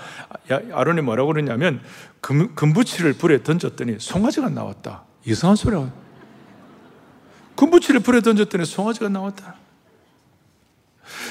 아론이 0.71 1.01
뭐라고 1.01 1.33
그러냐면 1.33 1.81
금, 2.19 2.55
금부치를 2.55 3.13
불에 3.13 3.43
던졌더니 3.43 3.97
송아지가 3.99 4.49
나왔다. 4.49 5.03
이상한 5.25 5.55
소리야. 5.55 5.91
금부치를 7.55 7.99
불에 7.99 8.21
던졌더니 8.21 8.65
송아지가 8.65 9.09
나왔다. 9.09 9.55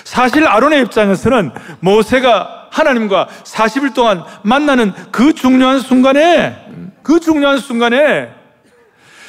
사실 0.04 0.46
아론의 0.46 0.82
입장에서는 0.82 1.52
모세가 1.80 2.68
하나님과 2.70 3.28
40일 3.44 3.94
동안 3.94 4.24
만나는 4.42 4.92
그 5.10 5.34
중요한 5.34 5.80
순간에 5.80 6.56
그 7.02 7.20
중요한 7.20 7.58
순간에 7.58 8.30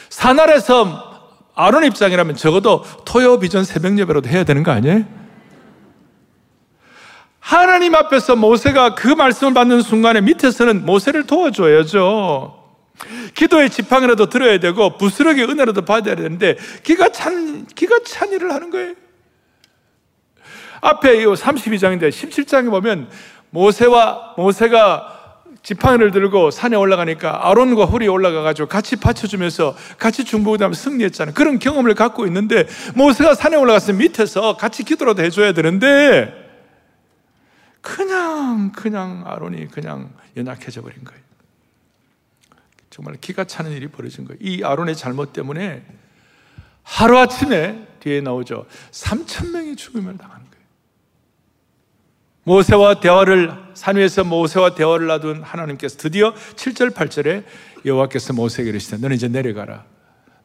산 0.10 0.40
아래서 0.40 1.12
아론 1.56 1.84
입장이라면 1.84 2.36
적어도 2.36 2.84
토요 3.06 3.40
비전 3.40 3.64
새벽 3.64 3.98
예배라도 3.98 4.30
해야 4.30 4.44
되는 4.44 4.64
거 4.64 4.72
아니에요? 4.72 5.04
하나님 7.40 7.94
앞에서 7.94 8.36
모세가 8.36 8.96
그 8.96 9.10
말씀을 9.10 9.54
받는 9.54 9.82
순간에 9.82 10.22
밑에서는 10.22 10.86
모세를 10.86 11.28
도와줘야죠. 11.28 12.64
기도의 13.36 13.70
지팡이라도 13.70 14.28
들어야 14.28 14.60
되고 14.60 14.98
부스러기 14.98 15.44
은혜라도 15.44 15.84
받아야 15.84 16.16
되는데 16.16 16.58
기가 16.84 17.10
찬 17.10 17.66
기가 17.66 18.00
찬 18.06 18.32
일을 18.32 18.54
하는 18.54 18.70
거예요. 18.70 18.94
앞에 20.84 21.22
이 21.22 21.26
32장인데 21.26 22.10
17장에 22.10 22.70
보면 22.70 23.10
모세와 23.52 24.34
모세가 24.36 25.22
지팡이를 25.64 26.12
들고 26.12 26.52
산에 26.52 26.76
올라가니까 26.76 27.48
아론과 27.50 27.86
홀이 27.86 28.10
올라가가지고 28.10 28.68
같이 28.68 28.98
받쳐주면서 28.98 29.78
같이 29.98 30.26
중보하면 30.26 30.74
승리했잖아요. 30.74 31.34
그런 31.34 31.58
경험을 31.58 31.96
갖고 31.96 32.26
있는데 32.28 32.68
모세가 32.96 33.34
산에 33.34 33.56
올라가서 33.56 33.94
밑에서 33.94 34.58
같이 34.58 34.84
기도라도 34.84 35.24
해줘야 35.24 35.54
되는데 35.54 36.34
그냥 37.80 38.74
그냥 38.74 39.24
아론이 39.26 39.70
그냥 39.70 40.12
연약해져 40.36 40.82
버린 40.82 41.06
거예요. 41.06 41.24
정말 42.90 43.16
기가 43.22 43.46
차는 43.46 43.72
일이 43.72 43.88
벌어진 43.88 44.26
거예요. 44.26 44.38
이 44.42 44.64
아론의 44.64 44.98
잘못 44.98 45.32
때문에 45.32 45.86
하루아침에 46.84 47.88
뒤에 48.02 48.20
나오죠. 48.20 48.66
3천 48.92 49.52
명이 49.52 49.78
죽음을 49.78 50.18
당한 50.18 50.44
모세와 52.44 53.00
대화를 53.00 53.54
산 53.74 53.96
위에서 53.96 54.24
모세와 54.24 54.76
대화를 54.76 55.08
놔둔 55.08 55.44
하나님께서 55.44 55.98
드디어 55.98 56.34
7절 56.34 56.94
8절에 56.94 57.44
여호와께서 57.86 58.34
모세에게 58.34 58.70
이르시되 58.70 58.98
너는 58.98 59.16
이제 59.16 59.28
내려가라. 59.28 59.86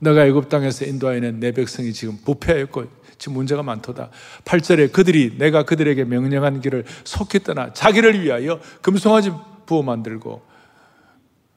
너가 0.01 0.25
애굽 0.27 0.49
땅에서 0.49 0.85
인도하여낸 0.85 1.41
내 1.41 1.53
백성이 1.53 1.93
지금 1.93 2.17
부패했고 2.25 2.87
지금 3.19 3.35
문제가 3.35 3.65
많도다. 3.65 4.11
8절에 4.45 4.93
그들이 4.93 5.39
내가 5.39 5.65
그들에게 5.65 6.05
명령한 6.05 6.61
길을 6.61 6.85
속히 7.03 7.41
떠나 7.41 7.73
자기를 7.73 8.23
위하여 8.23 8.61
금송아지 8.81 9.33
부어 9.67 9.83
만들고 9.83 10.47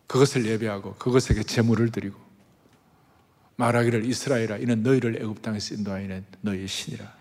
그것을 0.08 0.46
예배하고 0.46 0.96
그것에게 0.96 1.44
제물을 1.44 1.92
드리고 1.92 2.20
말하기를 3.58 4.06
이스라엘아 4.06 4.58
이는 4.58 4.82
너희를 4.82 5.18
애굽 5.22 5.42
땅에서 5.44 5.76
인도하여낸 5.76 6.26
너희의 6.42 6.68
신이라. 6.68 7.21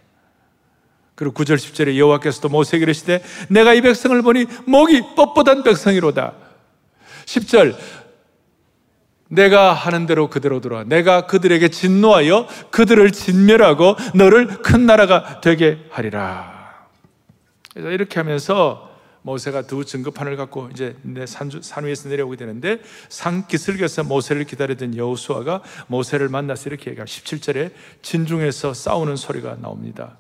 그리고 1.21 1.35
9절 1.35 1.57
10절에 1.57 1.99
여호와께서도 1.99 2.49
모세에게 2.49 2.85
이르시되 2.85 3.23
내가 3.51 3.75
이 3.75 3.83
백성을 3.83 4.23
보니 4.23 4.47
목이 4.65 5.03
뻣뻣한 5.17 5.65
백성이로다. 5.65 6.33
10절 7.27 7.77
내가 9.29 9.75
하는 9.75 10.07
대로 10.07 10.31
그대로 10.31 10.63
들어와 10.63 10.85
내가 10.85 11.27
그들에게 11.27 11.69
진노하여 11.69 12.49
그들을 12.71 13.11
진멸하고 13.11 13.97
너를 14.15 14.63
큰 14.63 14.87
나라가 14.87 15.43
되게 15.43 15.85
하리라. 15.91 16.89
그래서 17.75 17.91
이렇게 17.91 18.19
하면서 18.19 18.91
모세가 19.21 19.67
두 19.67 19.85
증거판을 19.85 20.39
갖고 20.39 20.71
이제 20.73 20.97
산, 21.27 21.51
산 21.61 21.85
위에서 21.85 22.09
내려오게 22.09 22.39
되는데 22.39 22.81
산 23.11 23.47
기슭에서 23.47 24.05
모세를 24.05 24.45
기다리던 24.45 24.97
여호수아가 24.97 25.61
모세를 25.89 26.31
만나서 26.31 26.71
이렇게 26.71 26.93
얘기합니다. 26.93 27.05
17절에 27.05 27.73
진중에서 28.01 28.73
싸우는 28.73 29.17
소리가 29.17 29.59
나옵니다. 29.61 30.17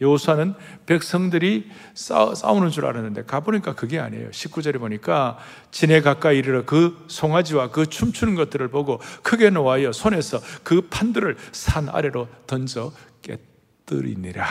여호수아는 0.00 0.54
백성들이 0.86 1.70
싸, 1.94 2.34
싸우는 2.34 2.70
줄 2.70 2.86
알았는데 2.86 3.24
가보니까 3.24 3.74
그게 3.74 3.98
아니에요. 3.98 4.30
19절에 4.30 4.78
보니까 4.78 5.38
진에 5.70 6.00
가까이 6.00 6.38
이르러 6.38 6.64
그 6.64 7.04
송아지와 7.08 7.70
그 7.70 7.86
춤추는 7.86 8.34
것들을 8.34 8.68
보고 8.68 9.00
크게 9.22 9.50
놓아여 9.50 9.92
손에서 9.92 10.40
그 10.62 10.82
판들을 10.90 11.36
산 11.52 11.88
아래로 11.88 12.28
던져 12.46 12.92
깨뜨리니라. 13.22 14.46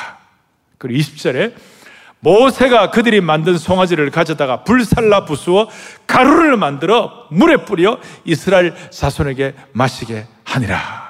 그리고 0.78 1.00
20절에 1.00 1.54
모세가 2.20 2.92
그들이 2.92 3.20
만든 3.20 3.58
송아지를 3.58 4.10
가져다가 4.10 4.64
불살라 4.64 5.26
부수어 5.26 5.68
가루를 6.08 6.56
만들어 6.56 7.28
물에 7.32 7.66
뿌려 7.66 8.00
이스라엘 8.24 8.74
자손에게 8.92 9.54
마시게 9.74 10.26
하니라. 10.46 11.03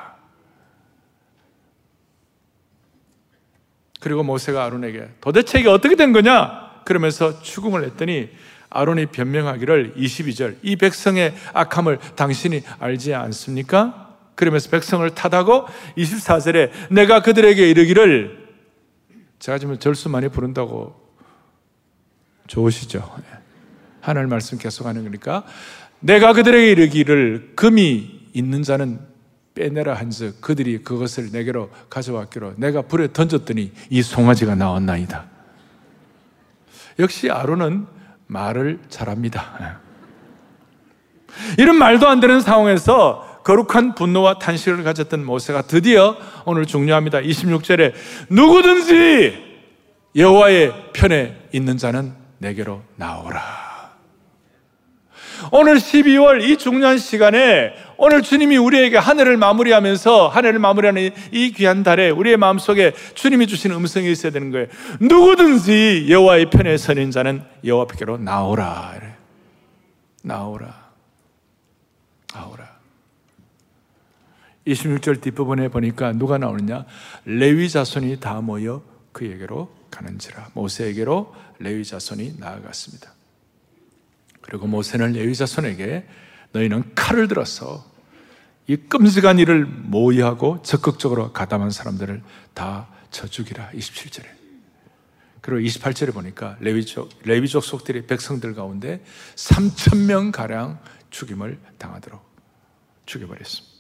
그리고 4.04 4.22
모세가 4.22 4.66
아론에게 4.66 5.08
도대체 5.22 5.62
이게 5.62 5.70
어떻게 5.70 5.96
된 5.96 6.12
거냐? 6.12 6.82
그러면서 6.84 7.42
추궁을 7.42 7.86
했더니 7.86 8.30
아론이 8.70 9.06
변명하기를 9.08 9.94
22절 9.96 10.58
이 10.62 10.76
백성의 10.76 11.34
악함을 11.54 12.00
당신이 12.18 12.64
알지 12.80 13.14
않습니까? 13.14 14.18
그러면서 14.36 14.70
백성을 14.70 15.10
탓하고 15.12 15.68
24절에 15.98 16.72
내가 16.92 17.22
그들에게 17.22 17.70
이르기를 17.70 18.44
제가 19.40 19.58
지금 19.58 19.80
절수 19.80 20.10
많이 20.10 20.28
부른다고 20.28 21.00
좋으시죠? 22.48 23.10
하나님 24.02 24.30
말씀 24.30 24.58
계속하는 24.58 25.06
거니까 25.06 25.46
내가 26.02 26.34
그들에게 26.34 26.72
이르기를 26.72 27.54
금이 27.56 28.28
있는 28.34 28.64
자는 28.64 29.13
빼내라 29.56 29.94
한즉 29.94 30.42
그들이 30.42 30.80
그것을 30.84 31.30
내게로 31.32 31.70
가져왔기로 31.90 32.54
내가 32.58 32.82
불에 32.82 33.14
던졌더니 33.14 33.72
이 33.90 34.02
송아지가 34.02 34.56
나왔나이다. 34.56 35.26
역시 37.00 37.30
아론은 37.30 37.86
말을 38.28 38.80
잘합니다. 38.90 39.80
이런 41.58 41.76
말도 41.78 42.08
안 42.08 42.20
되는 42.20 42.42
상황에서 42.42 43.42
거룩한 43.44 43.96
분노와 43.96 44.40
탄식을 44.40 44.84
가졌던 44.84 45.26
모세가 45.26 45.64
드디어 45.64 46.16
오늘 46.46 46.66
중요합니다. 46.66 47.20
26절에 47.20 47.94
누구든지 48.30 49.54
여호와의 50.16 50.92
편에 50.94 51.48
있는 51.52 51.78
자는 51.78 52.14
내게로 52.38 52.82
나오라. 52.96 53.74
오늘 55.52 55.76
12월 55.76 56.42
이 56.42 56.58
중요한 56.58 56.98
시간에 56.98 57.74
오늘 57.98 58.22
주님이 58.22 58.58
우리에게 58.58 58.98
한 58.98 59.20
해를 59.20 59.38
마무리하면서 59.38 60.28
한 60.28 60.46
해를 60.46 60.60
마무리하는 60.60 61.12
이 61.32 61.52
귀한 61.52 61.84
달에 61.84 62.10
우리의 62.10 62.38
마음속에 62.38 62.94
주님이 63.14 63.48
주시는 63.48 63.76
음성이 63.76 64.12
있어야 64.12 64.32
되는 64.32 64.52
거예요. 64.52 64.68
누구든지 65.00 66.08
여호와의 66.10 66.50
편에 66.50 66.78
서는 66.78 67.12
자는 67.12 67.44
여호와께로 67.64 68.18
나오라. 68.18 68.94
나오라. 70.24 70.92
나오라. 72.34 72.74
26절 74.66 75.22
뒷부분에 75.22 75.68
보니까 75.68 76.14
누가 76.14 76.38
나오느냐? 76.38 76.86
레위 77.26 77.70
자손이 77.70 78.20
다 78.20 78.42
모여 78.42 78.82
그에게로 79.12 79.70
가는지라. 79.92 80.50
모세에게로 80.54 81.36
레위 81.60 81.84
자손이 81.84 82.36
나아갔습니다. 82.40 83.12
그리고 84.42 84.68
모세는 84.68 85.14
레위 85.14 85.36
자손에게 85.36 86.06
너희는 86.54 86.96
칼을 86.96 87.28
들어서 87.28 87.92
이 88.68 88.78
끔찍한 88.78 89.40
일을 89.40 89.66
모의하고 89.66 90.62
적극적으로 90.64 91.34
가담한 91.34 91.70
사람들을 91.72 92.22
다 92.54 92.88
쳐죽이라. 93.12 93.72
27절에. 93.72 94.26
그리고 95.42 95.68
28절에 95.68 96.14
보니까 96.14 96.56
레위족, 96.62 97.10
레위족 97.24 97.64
속들이 97.64 98.08
백성들 98.08 98.56
가운데 98.56 99.04
3천명 99.36 100.32
가량 100.32 100.80
죽임을 101.10 101.60
당하도록 101.78 102.22
죽여버렸습니다. 103.06 103.74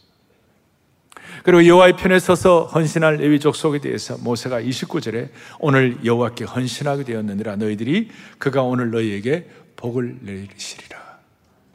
그리고 1.43 1.65
여호와의 1.65 1.95
편에 1.95 2.19
서서 2.19 2.65
헌신할 2.65 3.15
레위족 3.15 3.55
속에 3.55 3.79
대해서 3.79 4.17
모세가 4.17 4.61
29절에 4.61 5.29
오늘 5.59 6.03
여호와께 6.03 6.43
헌신하게 6.43 7.05
되었느니라 7.05 7.55
너희들이 7.55 8.09
그가 8.39 8.63
오늘 8.63 8.91
너희에게 8.91 9.49
복을 9.77 10.17
내리시리라. 10.21 11.02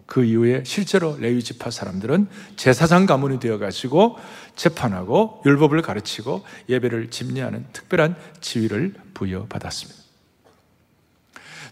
그 0.08 0.24
이후에 0.24 0.62
실제로 0.64 1.18
레위 1.20 1.42
지파 1.42 1.70
사람들은 1.70 2.28
제사장 2.56 3.04
가문이 3.04 3.40
되어 3.40 3.58
가지고 3.58 4.16
재판하고 4.56 5.42
율법을 5.44 5.82
가르치고 5.82 6.46
예배를 6.70 7.10
집례하는 7.10 7.66
특별한 7.74 8.16
지위를 8.40 8.94
부여받았습니다. 9.12 10.00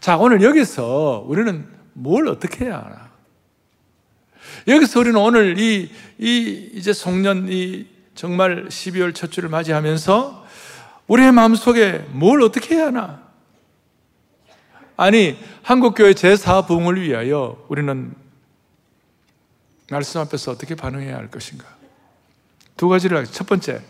자, 0.01 0.19
오늘 0.19 0.43
여기서 0.43 1.25
우리는 1.27 1.67
뭘 1.95 2.29
어떻게 2.29 2.67
해야 2.67 2.77
하나? 2.77 3.09
여기서 4.69 5.01
우리는 5.01 5.19
오늘 5.19 5.59
이, 5.59 5.91
이 6.19 6.71
이제 6.75 6.93
송년 6.93 7.49
이 7.49 7.87
정말 8.15 8.67
12월 8.69 9.15
첫 9.15 9.33
주를 9.33 9.49
맞이하면서 9.49 10.47
우리의 11.07 11.33
마음속에 11.33 12.05
뭘 12.11 12.43
어떻게 12.43 12.75
해야 12.75 12.89
하나? 12.89 13.23
아니, 14.99 15.39
한국교회 15.63 16.13
제4부흥을 16.13 17.01
위하여 17.01 17.65
우리는 17.69 18.26
말씀 19.91 20.21
앞에서 20.21 20.53
어떻게 20.53 20.75
반응해야 20.75 21.17
할 21.17 21.31
것인가? 21.31 21.65
두 22.77 22.89
가지를 22.89 23.17
하겠습니다. 23.17 23.39
첫 23.39 23.49
번째, 23.49 23.83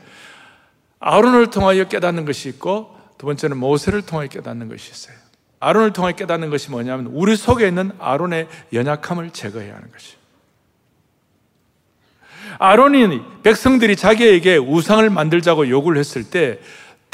아론을 1.00 1.50
통하여 1.50 1.85
깨닫는 1.85 2.24
것이 2.24 2.48
있고, 2.50 2.94
두 3.18 3.26
번째는 3.26 3.56
모세를 3.56 4.02
통하여 4.02 4.28
깨닫는 4.28 4.68
것이 4.68 4.90
있어요. 4.90 5.16
아론을 5.59 5.92
통하여 5.92 6.14
깨닫는 6.14 6.50
것이 6.50 6.70
뭐냐면, 6.70 7.06
우리 7.06 7.35
속에 7.35 7.66
있는 7.66 7.92
아론의 7.98 8.48
연약함을 8.72 9.30
제거해야 9.30 9.74
하는 9.74 9.90
것이에요. 9.90 10.16
아론이 12.59 13.42
백성들이 13.42 13.96
자기에게 13.96 14.56
우상을 14.56 15.09
만들자고 15.11 15.68
요구를 15.68 15.98
했을 15.98 16.24
때 16.24 16.61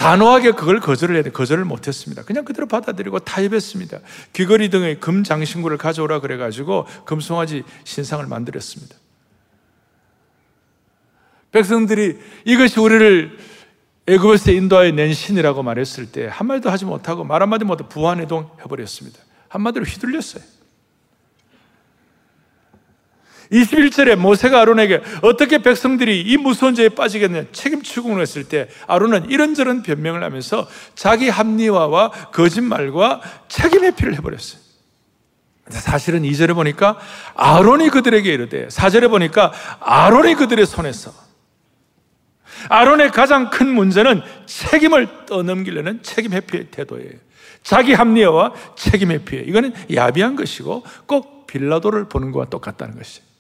단호하게 0.03 0.53
그걸 0.53 0.81
거절을 0.81 1.15
해야 1.15 1.23
돼. 1.23 1.31
거절을 1.31 1.65
못했습니다. 1.65 2.25
그냥 2.25 2.45
그대로 2.45 2.67
받아들이고 2.67 3.21
타협했습니다. 3.21 4.01
귀걸이 4.33 4.69
등의 4.69 4.99
금 4.99 5.23
장신구를 5.23 5.79
가져오라 5.79 6.21
그래가지고 6.21 6.87
금송아지 7.05 7.63
신상을 7.85 8.27
만들었습니다. 8.27 8.97
백성들이 11.53 12.19
이것이 12.45 12.81
우리를 12.81 13.39
애굽에서 14.09 14.51
인도하여 14.51 14.91
낸 14.91 15.15
신이라고 15.15 15.63
말했을 15.63 16.11
때 16.11 16.29
한마디도 16.31 16.71
하지 16.71 16.85
못하고 16.85 17.23
말 17.23 17.41
한마디 17.41 17.65
못하고 17.65 17.89
부안해동 17.89 18.51
해버렸습니다. 18.61 19.21
한마디로 19.49 19.85
휘둘렸어요. 19.85 20.43
21절에 23.53 24.17
모세가 24.17 24.61
아론에게 24.61 25.03
어떻게 25.21 25.59
백성들이 25.59 26.23
이 26.23 26.37
무서운 26.37 26.75
죄에 26.75 26.89
빠지겠느냐 26.89 27.47
책임 27.53 27.83
추궁을 27.83 28.21
했을 28.21 28.45
때 28.45 28.69
아론은 28.87 29.31
이런저런 29.31 29.83
변명을 29.83 30.23
하면서 30.23 30.67
자기 30.95 31.29
합리화와 31.29 32.11
거짓말과 32.33 33.21
책임 33.49 33.85
회피를 33.85 34.17
해버렸어요. 34.17 34.61
사실은 35.69 36.23
2절에 36.23 36.55
보니까 36.55 36.99
아론이 37.35 37.91
그들에게 37.91 38.33
이르되 38.33 38.69
4절에 38.69 39.09
보니까 39.11 39.53
아론이 39.81 40.35
그들의 40.35 40.67
손에서 40.67 41.13
아론의 42.69 43.11
가장 43.11 43.51
큰 43.51 43.69
문제는 43.69 44.23
책임을 44.47 45.27
떠넘기려는 45.27 46.03
책임 46.03 46.33
회피의 46.33 46.69
태도예요. 46.71 47.11
자기 47.63 47.93
합리화와 47.93 48.53
책임 48.77 49.11
회피예요. 49.13 49.45
이거는 49.45 49.73
야비한 49.95 50.37
것이고 50.37 50.85
꼭 51.07 51.47
빌라도를 51.47 52.09
보는 52.09 52.33
것과 52.33 52.51
똑같다는 52.51 52.97
것이죠. 52.97 53.32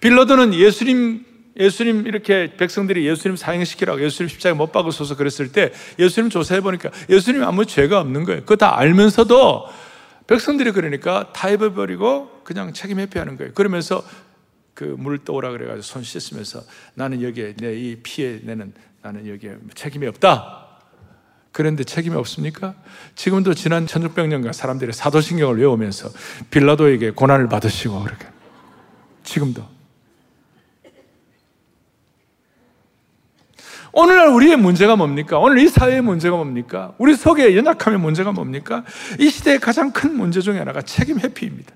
빌라도는 0.00 0.54
예수님 0.54 1.24
예수님 1.58 2.06
이렇게 2.06 2.54
백성들이 2.56 3.06
예수님 3.06 3.36
사형시키라고 3.36 4.02
예수님 4.02 4.28
십자가에 4.28 4.56
못 4.56 4.70
박으소서 4.72 5.16
그랬을 5.16 5.50
때 5.52 5.72
예수님 5.98 6.30
조사해 6.30 6.60
보니까 6.60 6.90
예수님 7.08 7.42
아무 7.42 7.66
죄가 7.66 8.00
없는 8.00 8.24
거예요. 8.24 8.40
그거 8.42 8.56
다 8.56 8.78
알면서도 8.78 9.66
백성들이 10.26 10.70
그러니까 10.72 11.32
타협해 11.32 11.74
버리고 11.74 12.40
그냥 12.44 12.72
책임 12.72 13.00
회피하는 13.00 13.36
거예요. 13.36 13.52
그러면서 13.52 14.02
그 14.74 14.84
물 14.96 15.18
떠오라 15.18 15.50
그래가지고 15.50 15.82
손 15.82 16.02
씻으면서 16.02 16.62
나는 16.94 17.20
여기에 17.20 17.56
내 17.56 17.74
이 17.74 17.96
피해 18.02 18.38
내는 18.42 18.72
나는 19.02 19.28
여기에 19.28 19.56
책임이 19.74 20.06
없다. 20.06 20.66
그런데 21.52 21.82
책임이 21.84 22.14
없습니까? 22.14 22.74
지금도 23.16 23.54
지난 23.54 23.84
1600년간 23.86 24.52
사람들이 24.52 24.92
사도신경을 24.92 25.58
외우면서 25.58 26.08
빌라도에게 26.50 27.10
고난을 27.10 27.48
받으시고 27.48 28.04
그렇게 28.04 28.26
지금도 29.24 29.79
오늘날 33.92 34.28
우리의 34.28 34.56
문제가 34.56 34.96
뭡니까? 34.96 35.38
오늘 35.38 35.58
이 35.58 35.68
사회의 35.68 36.00
문제가 36.00 36.36
뭡니까? 36.36 36.92
우리 36.98 37.14
속의 37.14 37.56
연약함의 37.56 37.98
문제가 37.98 38.32
뭡니까? 38.32 38.84
이 39.18 39.28
시대의 39.30 39.58
가장 39.58 39.90
큰 39.90 40.16
문제 40.16 40.40
중에 40.40 40.58
하나가 40.58 40.82
책임 40.82 41.18
회피입니다. 41.18 41.74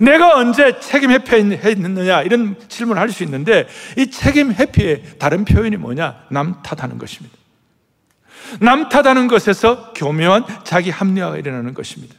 내가 0.00 0.36
언제 0.36 0.80
책임 0.80 1.10
회피했느냐 1.12 2.22
이런 2.22 2.56
질문을 2.68 3.00
할 3.00 3.10
수 3.10 3.22
있는데 3.22 3.66
이 3.96 4.10
책임 4.10 4.52
회피의 4.52 5.18
다른 5.18 5.44
표현이 5.44 5.76
뭐냐? 5.76 6.26
남 6.30 6.62
탓하는 6.62 6.98
것입니다. 6.98 7.36
남 8.60 8.88
탓하는 8.88 9.28
것에서 9.28 9.92
교묘한 9.94 10.44
자기 10.64 10.90
합리화가 10.90 11.36
일어나는 11.38 11.74
것입니다. 11.74 12.14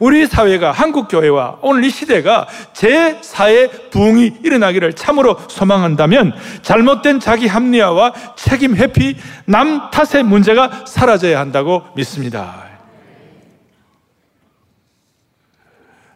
우리 0.00 0.26
사회가 0.26 0.72
한국 0.72 1.08
교회와 1.08 1.58
오늘 1.62 1.84
이 1.84 1.90
시대가 1.90 2.46
제4의 2.74 3.90
부흥이 3.90 4.38
일어나기를 4.42 4.94
참으로 4.94 5.38
소망한다면 5.48 6.34
잘못된 6.62 7.20
자기 7.20 7.46
합리화와 7.46 8.12
책임 8.36 8.76
회피, 8.76 9.16
남 9.44 9.90
탓의 9.90 10.24
문제가 10.24 10.84
사라져야 10.86 11.38
한다고 11.38 11.84
믿습니다. 11.94 12.66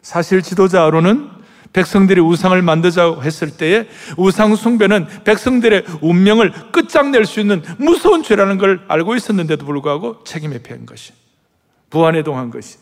사실 0.01 0.41
지도자 0.41 0.85
아론은 0.85 1.29
백성들이 1.73 2.19
우상을 2.19 2.61
만들자고 2.61 3.23
했을 3.23 3.51
때에 3.51 3.87
우상 4.17 4.55
숭배는 4.55 5.07
백성들의 5.23 5.85
운명을 6.01 6.51
끝장낼 6.71 7.25
수 7.25 7.39
있는 7.39 7.63
무서운 7.77 8.23
죄라는 8.23 8.57
걸 8.57 8.81
알고 8.89 9.15
있었는데도 9.15 9.65
불구하고 9.65 10.23
책임 10.25 10.51
회피한 10.51 10.85
것이 10.85 11.13
부안해동한 11.89 12.49
것이 12.49 12.77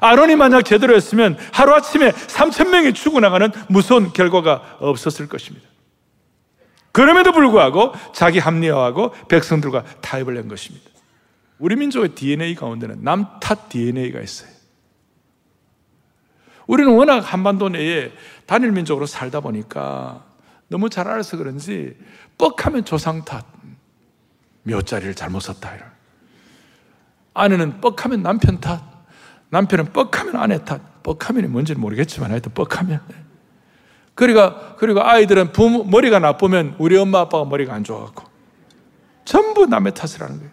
아론이 0.00 0.36
만약 0.36 0.62
제대로 0.62 0.94
했으면 0.94 1.36
하루아침에 1.52 2.10
3천 2.12 2.68
명이 2.68 2.92
죽어나가는 2.92 3.50
무서운 3.68 4.12
결과가 4.12 4.78
없었을 4.80 5.28
것입니다. 5.28 5.66
그럼에도 6.92 7.32
불구하고 7.32 7.92
자기 8.14 8.38
합리화하고 8.38 9.12
백성들과 9.28 9.84
타협을 10.00 10.38
한 10.38 10.48
것입니다. 10.48 10.90
우리 11.58 11.76
민족의 11.76 12.14
DNA 12.14 12.54
가운데는 12.54 13.02
남탓 13.02 13.68
DNA가 13.68 14.20
있어요. 14.20 14.50
우리는 16.66 16.92
워낙 16.92 17.20
한반도 17.20 17.68
내에 17.68 18.12
단일 18.46 18.72
민족으로 18.72 19.06
살다 19.06 19.40
보니까 19.40 20.24
너무 20.68 20.90
잘 20.90 21.06
알아서 21.06 21.36
그런지 21.36 21.96
뻑하면 22.38 22.84
조상 22.84 23.24
탓, 23.24 23.46
몇 24.62 24.86
자리를 24.86 25.14
잘못 25.14 25.40
썼다. 25.40 25.74
이런. 25.74 25.88
아내는 27.34 27.80
뻑하면 27.80 28.22
남편 28.22 28.60
탓, 28.60 28.82
남편은 29.50 29.92
뻑하면 29.92 30.36
아내 30.36 30.64
탓, 30.64 31.02
뻑하면이 31.02 31.48
뭔지는 31.48 31.80
모르겠지만 31.80 32.30
하여튼 32.30 32.52
뻑하면. 32.52 33.00
그러니까, 34.14 34.76
그리고 34.78 35.02
아이들은 35.02 35.52
부모, 35.52 35.84
머리가 35.84 36.18
나쁘면 36.18 36.76
우리 36.78 36.96
엄마 36.96 37.20
아빠가 37.20 37.44
머리가 37.44 37.74
안 37.74 37.84
좋아갖고 37.84 38.24
전부 39.24 39.66
남의 39.66 39.94
탓을 39.94 40.22
하는 40.22 40.38
거예요. 40.38 40.50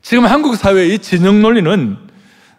지금 0.00 0.24
한국 0.24 0.56
사회의 0.56 0.94
이 0.94 0.98
진영 0.98 1.42
논리는 1.42 1.96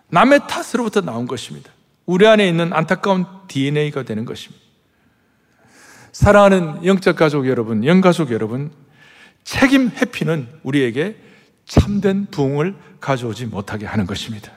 남의 0.09 0.41
탓으로부터 0.47 1.01
나온 1.01 1.27
것입니다. 1.27 1.71
우리 2.05 2.27
안에 2.27 2.47
있는 2.47 2.71
안타까운 2.73 3.25
DNA가 3.47 4.03
되는 4.03 4.25
것입니다. 4.25 4.63
사랑하는 6.11 6.85
영적 6.85 7.15
가족 7.15 7.47
여러분, 7.47 7.83
영가족 7.83 8.31
여러분, 8.31 8.71
책임 9.43 9.89
회피는 9.89 10.47
우리에게 10.61 11.17
참된 11.73 12.27
부흥을 12.29 12.75
가져오지 12.99 13.47
못하게 13.47 13.87
하는 13.87 14.05
것입니다. 14.05 14.51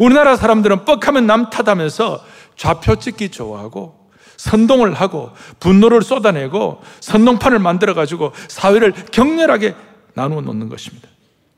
우리나라 0.00 0.34
사람들은 0.36 0.84
뻑하면 0.84 1.28
남 1.28 1.50
탓하면서 1.50 2.24
좌표 2.56 2.96
찍기 2.96 3.28
좋아하고 3.28 4.10
선동을 4.36 4.94
하고 4.94 5.30
분노를 5.60 6.02
쏟아내고 6.02 6.82
선동판을 6.98 7.60
만들어 7.60 7.94
가지고 7.94 8.32
사회를 8.48 8.92
격렬하게 9.12 9.76
나누어 10.14 10.40
놓는 10.40 10.68
것입니다. 10.68 11.08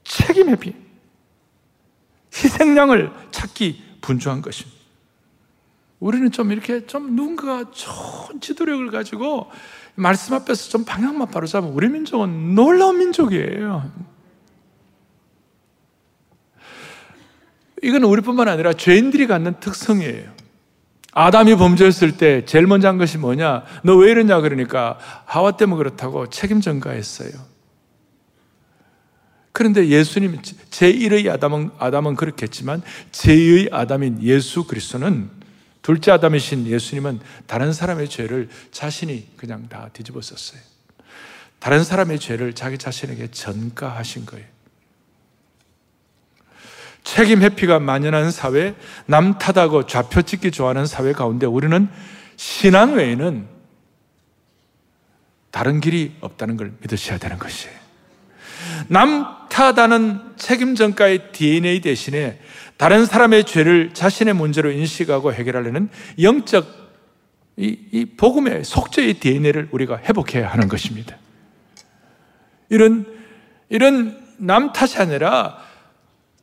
책임 0.04 0.50
회피. 0.50 0.74
희생양을 2.34 3.10
찾기 3.30 3.82
분주한 4.02 4.42
것입니다. 4.42 4.71
우리는 6.02 6.32
좀 6.32 6.50
이렇게 6.50 6.84
좀 6.84 7.14
누군가가 7.14 7.70
좋은 7.70 8.40
지도력을 8.40 8.90
가지고 8.90 9.48
말씀 9.94 10.34
앞에서 10.34 10.68
좀 10.68 10.84
방향만 10.84 11.30
바로 11.30 11.46
잡으면 11.46 11.76
우리 11.76 11.88
민족은 11.88 12.56
놀라운 12.56 12.98
민족이에요. 12.98 13.88
이건 17.84 18.02
우리뿐만 18.02 18.48
아니라 18.48 18.72
죄인들이 18.72 19.28
갖는 19.28 19.60
특성이에요. 19.60 20.32
아담이 21.12 21.54
범죄했을 21.54 22.16
때 22.16 22.44
제일 22.46 22.66
먼저 22.66 22.88
한 22.88 22.98
것이 22.98 23.16
뭐냐? 23.16 23.62
너 23.84 23.94
왜 23.94 24.10
이러냐? 24.10 24.40
그러니까 24.40 24.98
하와 25.26 25.52
때문에 25.52 25.78
그렇다고 25.78 26.28
책임 26.30 26.60
전가했어요. 26.60 27.30
그런데 29.52 29.86
예수님, 29.86 30.40
제1의 30.42 31.30
아담은, 31.30 31.70
아담은 31.78 32.16
그렇겠지만 32.16 32.82
제2의 33.12 33.72
아담인 33.72 34.20
예수 34.22 34.64
그리스도는 34.64 35.41
둘째 35.82 36.12
아담이신 36.12 36.66
예수님은 36.66 37.20
다른 37.46 37.72
사람의 37.72 38.08
죄를 38.08 38.48
자신이 38.70 39.36
그냥 39.36 39.68
다 39.68 39.90
뒤집어 39.92 40.20
썼어요. 40.22 40.60
다른 41.58 41.84
사람의 41.84 42.18
죄를 42.18 42.54
자기 42.54 42.78
자신에게 42.78 43.30
전가하신 43.30 44.26
거예요. 44.26 44.46
책임 47.04 47.42
회피가 47.42 47.80
만연한 47.80 48.30
사회, 48.30 48.74
남 49.06 49.38
탓하고 49.38 49.86
좌표 49.86 50.22
찍기 50.22 50.52
좋아하는 50.52 50.86
사회 50.86 51.12
가운데 51.12 51.46
우리는 51.46 51.88
신앙 52.36 52.94
외에는 52.94 53.48
다른 55.50 55.80
길이 55.80 56.16
없다는 56.20 56.56
걸 56.56 56.72
믿으셔야 56.80 57.18
되는 57.18 57.38
것이에요. 57.38 57.76
남 58.88 59.48
탓하는 59.48 60.32
책임 60.36 60.74
전가의 60.74 61.32
DNA 61.32 61.80
대신에 61.80 62.40
다른 62.82 63.06
사람의 63.06 63.44
죄를 63.44 63.94
자신의 63.94 64.34
문제로 64.34 64.68
인식하고 64.68 65.32
해결하려는 65.32 65.88
영적 66.20 66.66
이, 67.56 67.78
이 67.92 68.04
복음의 68.16 68.64
속죄의 68.64 69.20
DNA를 69.20 69.68
우리가 69.70 69.98
회복해야 69.98 70.48
하는 70.48 70.66
것입니다. 70.66 71.16
이런 72.70 73.06
이런 73.68 74.20
남 74.36 74.72
탓이 74.72 74.98
아니라 74.98 75.58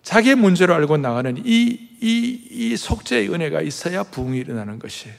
자기의 0.02 0.36
문제로 0.36 0.74
알고 0.76 0.96
나가는 0.96 1.36
이, 1.44 1.78
이, 2.00 2.48
이 2.50 2.78
속죄의 2.78 3.34
은혜가 3.34 3.60
있어야 3.60 4.04
부흥이 4.04 4.38
일어나는 4.38 4.80
것이에요. 4.80 5.18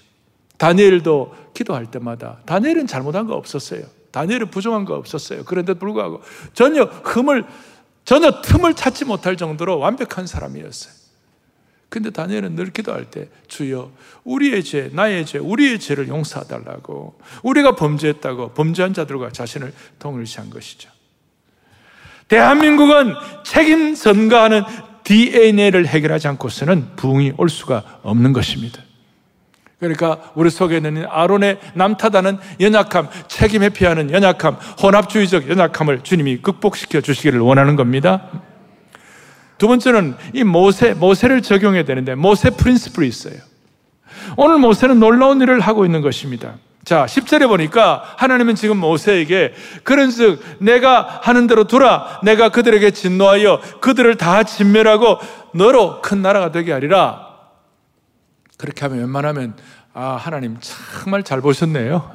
다니엘도 0.57 1.51
기도할 1.53 1.91
때마다 1.91 2.39
다니엘은 2.47 2.87
잘못한 2.87 3.27
거 3.27 3.35
없었어요. 3.35 3.83
다니엘은 4.11 4.51
부정한 4.51 4.87
거 4.87 4.95
없었어요. 4.95 5.45
그런데 5.45 5.75
불구하고 5.75 6.23
전혀 6.55 6.85
흠을 6.85 7.45
전혀 8.07 8.41
틈을 8.41 8.73
찾지 8.73 9.05
못할 9.05 9.37
정도로 9.37 9.79
완벽한 9.79 10.27
사람이었어요. 10.27 11.00
근데 11.91 12.11
다니엘은 12.11 12.55
늘 12.55 12.71
기도할 12.71 13.11
때 13.11 13.29
주여 13.49 13.91
우리의 14.25 14.63
죄, 14.63 14.91
나의 14.93 15.27
죄, 15.27 15.39
우리의 15.39 15.81
죄를 15.81 16.07
용서하달라고 16.09 17.19
우리가 17.43 17.75
범죄했다고 17.75 18.55
범죄한 18.55 18.95
자들과 18.95 19.31
자신을 19.31 19.75
동일시한 19.99 20.51
것이죠. 20.51 20.89
대한민국은 22.29 23.15
책임 23.45 23.97
전가하는 23.97 24.63
DNA를 25.03 25.89
해결하지 25.89 26.29
않고서는 26.29 26.95
부흥이 26.95 27.33
올 27.37 27.49
수가 27.49 27.99
없는 28.03 28.33
것입니다. 28.33 28.81
그러니까 29.81 30.31
우리 30.37 30.49
속에 30.49 30.77
있는 30.77 31.07
아론의 31.09 31.59
남타다는 31.75 32.39
연약함, 32.61 33.09
책임 33.27 33.65
회피하는 33.65 34.13
연약함, 34.13 34.55
혼합주의적 34.81 35.49
연약함을 35.49 36.05
주님이 36.05 36.37
극복시켜 36.37 37.01
주시기를 37.01 37.41
원하는 37.41 37.75
겁니다. 37.75 38.31
두 39.61 39.69
번째는 39.69 40.17
이 40.33 40.43
모세, 40.43 40.95
모세를 40.95 41.43
적용해야 41.43 41.85
되는데 41.85 42.15
모세 42.15 42.49
프린스플이 42.49 43.07
있어요. 43.07 43.35
오늘 44.39 44.57
모세는 44.57 44.99
놀라운 44.99 45.39
일을 45.43 45.61
하고 45.61 45.85
있는 45.85 46.01
것입니다. 46.01 46.55
자, 46.83 47.05
10절에 47.05 47.47
보니까 47.47 48.03
하나님은 48.17 48.55
지금 48.55 48.79
모세에게 48.79 49.53
그런 49.83 50.09
즉 50.09 50.43
내가 50.61 51.21
하는 51.23 51.47
대로 51.47 51.65
두라 51.65 52.21
내가 52.25 52.49
그들에게 52.49 52.91
진노하여 52.91 53.61
그들을 53.83 54.17
다 54.17 54.45
진멸하고 54.45 55.19
너로 55.53 56.01
큰 56.01 56.23
나라가 56.23 56.51
되게 56.51 56.73
하리라. 56.73 57.29
그렇게 58.57 58.81
하면 58.87 59.01
웬만하면 59.01 59.57
아, 59.93 60.17
하나님 60.19 60.57
정말 60.61 61.23
잘 61.23 61.43
보셨네요. 61.43 62.11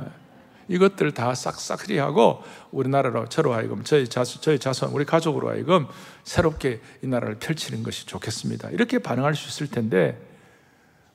이것들 0.67 1.11
다 1.11 1.33
싹싹 1.33 1.89
하고 1.99 2.43
우리나라로 2.71 3.27
저로 3.27 3.53
하여금 3.53 3.83
저희 3.83 4.07
자손, 4.07 4.41
저희 4.41 4.59
자손, 4.59 4.89
우리 4.91 5.05
가족으로 5.05 5.49
하여금 5.49 5.87
새롭게 6.23 6.81
이 7.03 7.07
나라를 7.07 7.35
펼치는 7.35 7.83
것이 7.83 8.05
좋겠습니다. 8.05 8.69
이렇게 8.71 8.99
반응할 8.99 9.35
수 9.35 9.47
있을 9.49 9.69
텐데 9.69 10.19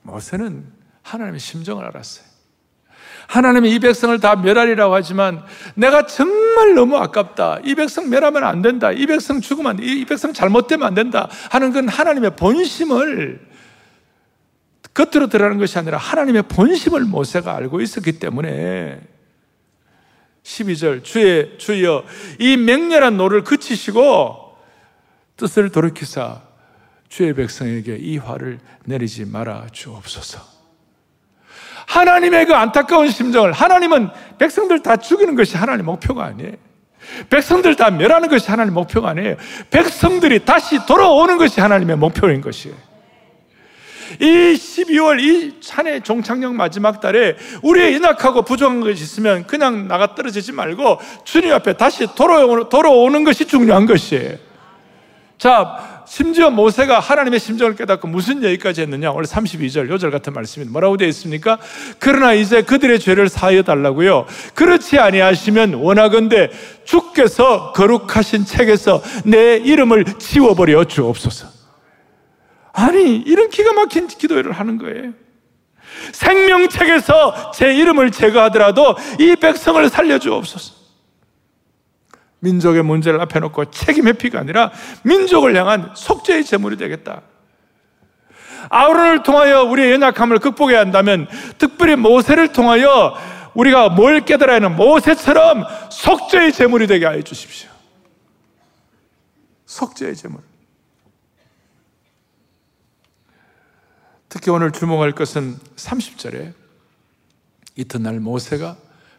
모세는 0.03 0.65
하나님의 1.03 1.41
심정을 1.41 1.85
알았어요. 1.85 2.31
하나님이 3.27 3.73
이 3.75 3.79
백성을 3.79 4.19
다 4.19 4.35
멸하리라고 4.35 4.95
하지만 4.95 5.45
내가 5.75 6.07
정말 6.07 6.75
너무 6.75 6.97
아깝다. 6.97 7.61
이 7.65 7.75
백성 7.75 8.11
멸하면 8.11 8.43
안 8.45 8.61
된다. 8.61 8.91
이 8.91 9.07
백성 9.07 9.41
죽으면 9.41 9.79
이 9.81 10.05
백성 10.05 10.33
잘못되면 10.33 10.87
안 10.87 10.95
된다. 10.95 11.29
하는 11.51 11.73
건 11.73 11.89
하나님의 11.89 12.35
본심을 12.37 13.49
겉으로 14.95 15.29
드러나는 15.29 15.59
것이 15.59 15.79
아니라 15.79 15.99
하나님의 15.99 16.43
본심을 16.43 17.03
모세가 17.03 17.55
알고 17.55 17.81
있었기 17.81 18.19
때문에 18.19 19.01
12절 20.43 21.05
주의 21.05 21.59
주여 21.59 22.05
이 22.39 22.57
맹렬한 22.57 23.17
노를 23.17 23.45
그치시고 23.45 24.57
뜻을 25.37 25.71
돌이키사 25.71 26.43
주의 27.09 27.35
백성에게 27.35 27.97
이 27.97 28.19
화를 28.19 28.61
내리지 28.85 29.25
말아 29.25 29.67
주옵소서. 29.73 30.41
하나님의 31.87 32.47
그 32.47 32.55
안타까운 32.55 33.11
심정을 33.11 33.53
하나님은 33.53 34.11
백성들 34.39 34.83
다 34.83 34.97
죽이는 34.97 35.35
것이 35.35 35.57
하나님의 35.57 35.85
목표가 35.85 36.25
아니에요. 36.25 36.53
백성들 37.29 37.75
다 37.77 37.91
멸하는 37.91 38.29
것이 38.29 38.49
하나님의 38.49 38.75
목표가 38.75 39.11
아니에요. 39.11 39.37
백성들이 39.71 40.45
다시 40.45 40.79
돌아오는 40.87 41.37
것이 41.37 41.61
하나님의 41.61 41.97
목표인 41.97 42.41
것이에요. 42.41 42.77
이 44.19 44.25
12월 44.55 45.21
이 45.21 45.55
한해 45.69 46.01
종착역 46.01 46.55
마지막 46.55 47.01
달에 47.01 47.37
우리의 47.63 47.95
인악하고 47.95 48.43
부족한 48.43 48.81
것이 48.81 49.03
있으면 49.03 49.47
그냥 49.47 49.89
나가 49.89 50.15
떨어지지 50.15 50.53
말고 50.53 50.99
주님 51.25 51.53
앞에 51.53 51.75
다시 51.75 52.07
돌아오는, 52.15 53.25
것이 53.25 53.47
중요한 53.47 53.87
것이에요. 53.87 54.37
자, 55.39 56.03
심지어 56.07 56.51
모세가 56.51 56.99
하나님의 56.99 57.39
심정을 57.39 57.77
깨닫고 57.77 58.09
무슨 58.09 58.43
얘기까지 58.43 58.83
했느냐? 58.83 59.13
오늘 59.13 59.25
32절, 59.25 59.89
요절 59.89 60.11
같은 60.11 60.33
말씀입니다. 60.33 60.73
뭐라고 60.73 60.97
되어 60.97 61.09
있습니까? 61.09 61.59
그러나 61.99 62.35
이제 62.35 62.63
그들의 62.63 62.99
죄를 62.99 63.29
사하여 63.29 63.63
달라고요. 63.63 64.27
그렇지 64.55 64.99
아니하시면 64.99 65.75
원하건대 65.75 66.51
주께서 66.85 67.73
거룩하신 67.73 68.45
책에서 68.45 69.03
내 69.25 69.57
이름을 69.57 70.05
지워버려 70.19 70.85
주옵소서. 70.85 71.60
아니, 72.81 73.17
이런 73.17 73.51
기가 73.51 73.73
막힌 73.73 74.07
기도를 74.07 74.53
하는 74.53 74.79
거예요. 74.79 75.13
생명책에서 76.13 77.53
제 77.53 77.75
이름을 77.75 78.11
제거하더라도 78.11 78.97
이 79.19 79.37
백성을 79.37 79.89
살려주옵소서. 79.89 80.81
민족의 82.41 82.83
문제를 82.83 83.21
앞에 83.21 83.39
놓고 83.41 83.71
책임 83.71 84.09
회피가 84.09 84.41
아니라 84.41 84.73
민족을 85.03 85.55
향한 85.57 85.91
속죄의 85.95 86.45
제물이 86.45 86.77
되겠다. 86.79 87.23
아우론을 88.71 89.23
통하여 89.23 89.63
우리의 89.65 89.93
연약함을 89.93 90.39
극복해야 90.39 90.81
한다면 90.81 91.27
특별히 91.59 91.97
모세를 91.97 92.53
통하여 92.53 93.15
우리가 93.55 93.91
뭘 93.91 94.21
깨달아야 94.21 94.57
하는 94.57 94.77
모세처럼 94.77 95.65
속죄의 95.91 96.53
제물이 96.53 96.87
되게 96.87 97.05
하여 97.05 97.21
주십시오. 97.21 97.69
속죄의 99.67 100.17
제물. 100.17 100.50
특히 104.31 104.53
오늘 104.53 104.71
주목할 104.71 105.13
것은 105.13 105.59
30절에 105.75 106.55
이튿날 107.75 108.21
모세가 108.21 108.77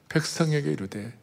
백성에게 0.07 0.71
이르되 0.71 1.13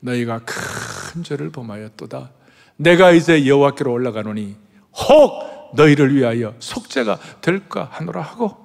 너희가 0.00 0.40
큰 0.46 1.22
죄를 1.22 1.50
범하였도다. 1.50 2.30
내가 2.76 3.12
이제 3.12 3.46
여호와께로 3.46 3.92
올라가노니 3.92 4.56
혹 4.94 5.74
너희를 5.74 6.16
위하여 6.16 6.54
속죄가 6.58 7.18
될까 7.42 7.88
하노라 7.92 8.22
하고. 8.22 8.64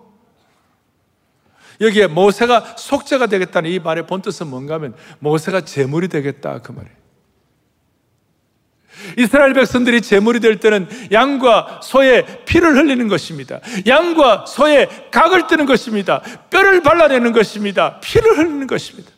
여기에 1.82 2.08
모세가 2.08 2.78
속죄가 2.78 3.28
되겠다는 3.28 3.70
이 3.72 3.80
말의 3.80 4.08
본뜻은 4.08 4.48
뭔가 4.48 4.76
하면 4.76 4.96
모세가 5.20 5.62
제물이 5.62 6.08
되겠다 6.08 6.60
그 6.62 6.74
말이에요 6.74 6.99
이스라엘 9.18 9.54
백성들이 9.54 10.02
제물이 10.02 10.40
될 10.40 10.60
때는 10.60 10.88
양과 11.12 11.82
소의 11.84 12.26
피를 12.46 12.76
흘리는 12.76 13.08
것입니다. 13.08 13.60
양과 13.88 14.46
소의 14.48 14.90
각을 15.12 15.48
뜨는 15.48 15.66
것입니다. 15.66 16.22
뼈를 16.50 16.82
발라내는 16.82 17.32
것입니다. 17.32 18.00
피를 18.02 18.38
흘리는 18.38 18.68
것입니다. 18.68 19.12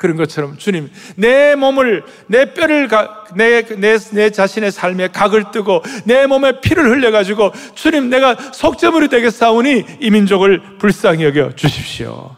그런 0.00 0.16
것처럼 0.16 0.56
주님, 0.56 0.90
내 1.16 1.54
몸을, 1.54 2.04
내 2.26 2.54
뼈를, 2.54 2.88
내, 3.34 3.62
내, 3.62 3.98
내 3.98 4.30
자신의 4.30 4.72
삶에 4.72 5.08
각을 5.08 5.50
뜨고 5.52 5.82
내 6.06 6.26
몸에 6.26 6.62
피를 6.62 6.88
흘려가지고 6.88 7.52
주님, 7.74 8.08
내가 8.08 8.34
속죄물이 8.34 9.08
되겠사오니 9.08 9.84
이 10.00 10.10
민족을 10.10 10.78
불쌍히 10.78 11.24
여겨 11.24 11.54
주십시오. 11.54 12.34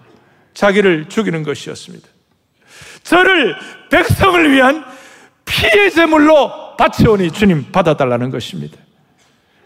자기를 0.55 1.09
죽이는 1.09 1.45
것이었습니다. 1.45 2.09
저를 3.05 3.55
백성을 3.91 4.53
위한 4.53 4.85
피의 5.53 5.91
제물로 5.91 6.77
바치오니 6.77 7.33
주님 7.33 7.71
받아달라는 7.71 8.31
것입니다. 8.31 8.79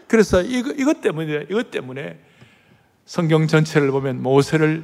그래서 0.07 0.41
이거, 0.41 0.71
이것 0.71 1.01
때문에, 1.01 1.45
이것 1.49 1.71
때문에 1.71 2.19
성경 3.05 3.47
전체를 3.47 3.91
보면 3.91 4.21
모세를 4.21 4.83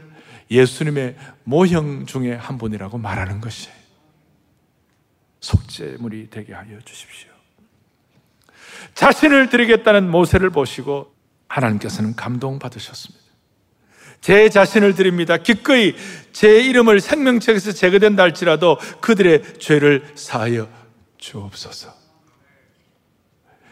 예수님의 0.49 1.15
모형 1.43 2.05
중에 2.05 2.33
한 2.33 2.57
분이라고 2.57 2.97
말하는 2.97 3.41
것이에요. 3.41 3.75
속죄물이 5.41 6.29
되게 6.29 6.53
하여 6.53 6.79
주십시오. 6.85 7.29
자신을 8.95 9.49
드리겠다는 9.49 10.09
모세를 10.09 10.51
보시고 10.51 11.13
하나님께서는 11.49 12.15
감동받으셨습니다. 12.15 13.23
제 14.21 14.47
자신을 14.47 14.95
드립니다. 14.95 15.35
기꺼이 15.35 15.95
제 16.31 16.61
이름을 16.61 17.01
생명책에서 17.01 17.73
제거된다 17.73 18.23
할지라도 18.23 18.77
그들의 19.01 19.59
죄를 19.59 20.05
사하여 20.15 20.82
주옵소서. 21.23 21.93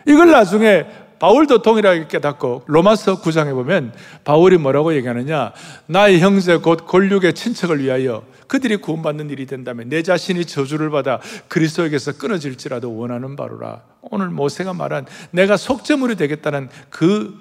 이걸 0.08 0.32
나중에 0.32 0.86
바울도 1.20 1.62
동일하게 1.62 2.08
깨닫고 2.08 2.64
로마서 2.66 3.22
9장에 3.22 3.54
보면 3.54 3.94
바울이 4.24 4.58
뭐라고 4.58 4.96
얘기하느냐? 4.96 5.54
나의 5.86 6.20
형제 6.20 6.58
곧 6.58 6.88
권력의 6.88 7.34
친척을 7.34 7.84
위하여 7.84 8.26
그들이 8.48 8.78
구원받는 8.78 9.30
일이 9.30 9.46
된다면 9.46 9.90
내 9.90 10.02
자신이 10.02 10.46
저주를 10.46 10.90
받아 10.90 11.20
그리스도에게서 11.48 12.14
끊어질지라도 12.14 12.98
원하는 12.98 13.36
바로라. 13.36 13.84
오늘 14.02 14.30
모세가 14.30 14.74
말한 14.74 15.06
내가 15.30 15.58
속죄물이 15.58 16.16
되겠다는 16.16 16.70
그 16.90 17.38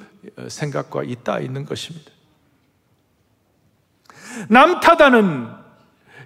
생각과 0.49 1.05
있다 1.05 1.39
있는 1.39 1.65
것입니다. 1.65 2.11
남타다는 4.49 5.49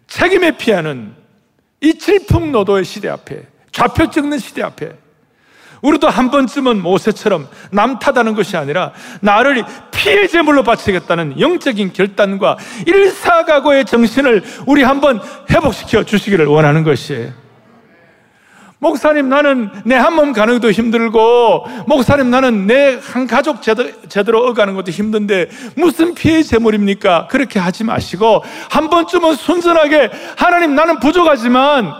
책임에 0.08 0.56
피하는 0.56 1.14
이 1.80 1.98
질풍노도의 1.98 2.84
시대 2.84 3.08
앞에 3.08 3.53
좌표 3.74 4.08
찍는 4.10 4.38
시대 4.38 4.62
앞에 4.62 4.92
우리도 5.82 6.08
한 6.08 6.30
번쯤은 6.30 6.80
모세처럼 6.80 7.48
남탓하는 7.72 8.34
것이 8.34 8.56
아니라 8.56 8.92
나를 9.20 9.64
피해 9.90 10.26
제물로 10.28 10.62
바치겠다는 10.62 11.40
영적인 11.40 11.92
결단과 11.92 12.56
일사각오의 12.86 13.84
정신을 13.84 14.42
우리 14.66 14.82
한번 14.82 15.20
회복시켜 15.50 16.04
주시기를 16.04 16.46
원하는 16.46 16.84
것이에요. 16.84 17.32
목사님 18.78 19.28
나는 19.30 19.70
내 19.84 19.96
한 19.96 20.14
몸 20.14 20.32
가는 20.32 20.54
것도 20.54 20.70
힘들고 20.70 21.66
목사님 21.86 22.30
나는 22.30 22.66
내 22.66 22.98
한 23.02 23.26
가족 23.26 23.60
제대로, 23.62 23.90
제대로 24.08 24.46
어가는 24.46 24.74
것도 24.74 24.90
힘든데 24.90 25.48
무슨 25.76 26.14
피해 26.14 26.42
제물입니까? 26.42 27.26
그렇게 27.28 27.58
하지 27.58 27.82
마시고 27.84 28.42
한 28.70 28.88
번쯤은 28.90 29.34
순전하게 29.36 30.10
하나님 30.36 30.74
나는 30.74 30.98
부족하지만 31.00 31.92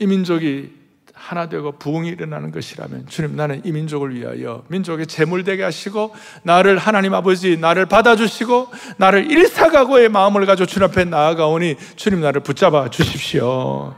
이 0.00 0.06
민족이 0.06 0.80
하나 1.12 1.48
되고 1.50 1.72
부흥이 1.72 2.08
일어나는 2.08 2.50
것이라면 2.50 3.06
주님 3.06 3.36
나는 3.36 3.60
이 3.64 3.72
민족을 3.72 4.14
위하여 4.14 4.64
민족의 4.68 5.06
재물 5.06 5.44
되게 5.44 5.62
하시고 5.62 6.14
나를 6.42 6.78
하나님 6.78 7.12
아버지 7.12 7.58
나를 7.58 7.84
받아주시고 7.84 8.68
나를 8.96 9.30
일사각오의 9.30 10.08
마음을 10.08 10.46
가지고 10.46 10.66
주님 10.66 10.88
앞에 10.88 11.04
나아가오니 11.04 11.76
주님 11.96 12.22
나를 12.22 12.40
붙잡아 12.40 12.88
주십시오. 12.88 13.94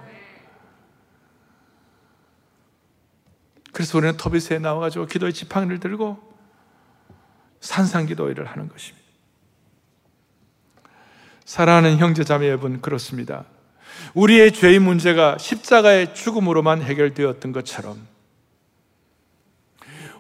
그래서 3.73 3.97
우리는 3.97 4.17
터비스에 4.17 4.59
나와가지고 4.59 5.07
기도의 5.07 5.33
지팡이를 5.33 5.79
들고 5.79 6.19
산상기도회를 7.61 8.47
하는 8.47 8.69
것입니다. 8.69 9.01
사랑하는 11.45 11.99
형제 11.99 12.25
자매 12.25 12.49
여러분 12.49 12.81
그렇습니다. 12.81 13.45
우리의 14.14 14.53
죄의 14.53 14.79
문제가 14.79 15.38
십자가의 15.38 16.14
죽음으로만 16.14 16.83
해결되었던 16.83 17.53
것처럼 17.53 18.07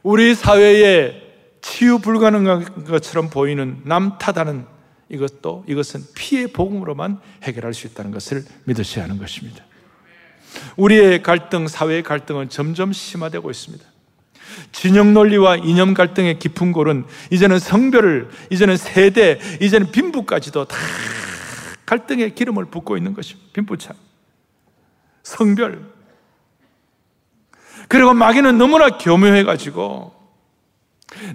우리 0.02 0.34
사회에 0.34 1.20
치유 1.60 1.98
불가능한 1.98 2.84
것처럼 2.84 3.30
보이는 3.30 3.80
남탓하는 3.84 4.66
이것도 5.08 5.64
이것은 5.68 6.02
피의 6.14 6.48
복음으로만 6.48 7.20
해결할 7.44 7.74
수 7.74 7.86
있다는 7.86 8.10
것을 8.10 8.44
믿으셔야 8.64 9.04
하는 9.04 9.18
것입니다. 9.18 9.64
우리의 10.76 11.22
갈등, 11.22 11.68
사회의 11.68 12.02
갈등은 12.02 12.48
점점 12.48 12.92
심화되고 12.92 13.50
있습니다. 13.50 13.84
진영 14.72 15.14
논리와 15.14 15.56
이념 15.56 15.94
갈등의 15.94 16.38
깊은 16.38 16.72
골은 16.72 17.04
이제는 17.30 17.58
성별을, 17.58 18.28
이제는 18.50 18.76
세대, 18.76 19.38
이제는 19.60 19.92
빈부까지도 19.92 20.64
다 20.64 20.76
갈등의 21.92 22.34
기름을 22.34 22.66
붓고 22.66 22.96
있는 22.96 23.12
것입니다. 23.12 23.50
빈부차. 23.52 23.92
성별. 25.22 25.92
그리고 27.86 28.14
마귀는 28.14 28.56
너무나 28.56 28.96
교묘해가지고 28.96 30.21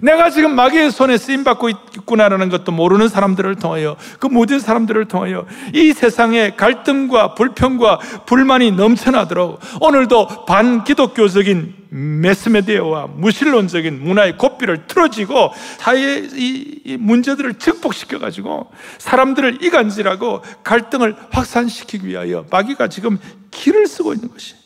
내가 0.02 0.30
지금 0.30 0.54
마귀의 0.54 0.90
손에 0.90 1.16
쓰임 1.18 1.44
받고 1.44 1.68
있구나라는 1.68 2.48
것도 2.48 2.72
모르는 2.72 3.08
사람들을 3.08 3.56
통하여 3.56 3.96
그 4.18 4.26
모든 4.26 4.58
사람들을 4.58 5.06
통하여 5.06 5.46
이 5.72 5.92
세상에 5.92 6.50
갈등과 6.56 7.34
불평과 7.34 7.98
불만이 8.26 8.72
넘쳐나도록 8.72 9.60
오늘도 9.80 10.46
반기독교적인 10.46 11.78
메스메디어와 11.90 13.08
무신론적인 13.14 14.02
문화의 14.02 14.36
고삐를 14.36 14.86
틀어지고 14.86 15.52
사회의 15.78 16.28
이 16.34 16.96
문제들을 16.98 17.54
증폭시켜 17.54 18.18
가지고 18.18 18.70
사람들을 18.98 19.64
이간질하고 19.64 20.42
갈등을 20.64 21.16
확산시키기 21.30 22.06
위하여 22.06 22.44
마귀가 22.50 22.88
지금 22.88 23.18
길을 23.50 23.86
쓰고 23.86 24.12
있는 24.12 24.30
것이. 24.30 24.57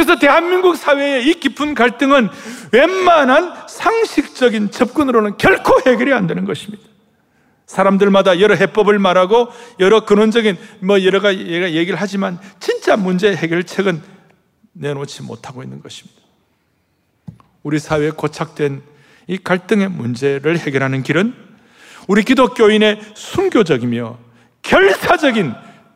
그래서 0.00 0.18
대한민국 0.18 0.76
사회의 0.76 1.26
이 1.26 1.34
깊은 1.34 1.74
갈등은 1.74 2.30
웬만한 2.72 3.52
상식적인 3.68 4.70
접근으로는 4.70 5.36
결코 5.36 5.78
해결이 5.86 6.14
안 6.14 6.26
되는 6.26 6.46
것입니다. 6.46 6.82
사람들마다 7.66 8.40
여러 8.40 8.54
해법을 8.54 8.98
말하고 8.98 9.48
여러 9.78 10.06
근원적인 10.06 10.56
뭐 10.80 11.04
여러 11.04 11.20
가지 11.20 11.46
얘기를 11.46 12.00
하지만 12.00 12.38
진짜 12.60 12.96
문제 12.96 13.36
해결책은 13.36 14.00
내놓지 14.72 15.22
못하고 15.22 15.62
있는 15.62 15.82
것입니다. 15.82 16.18
우리 17.62 17.78
사회에 17.78 18.12
고착된 18.12 18.80
이 19.26 19.36
갈등의 19.36 19.90
문제를 19.90 20.56
해결하는 20.60 21.02
길은 21.02 21.34
우리 22.08 22.22
기독교인의 22.22 23.02
순교적이며 23.12 24.16
결사적인 24.62 25.52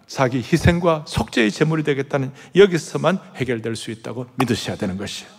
자기 0.07 0.39
희생과 0.39 1.05
속죄의 1.07 1.51
제물이 1.51 1.83
되겠다는 1.83 2.33
여기서만 2.55 3.19
해결될 3.37 3.77
수 3.77 3.91
있다고 3.91 4.27
믿으셔야 4.37 4.77
되는 4.77 4.97
것이에요. 4.97 5.31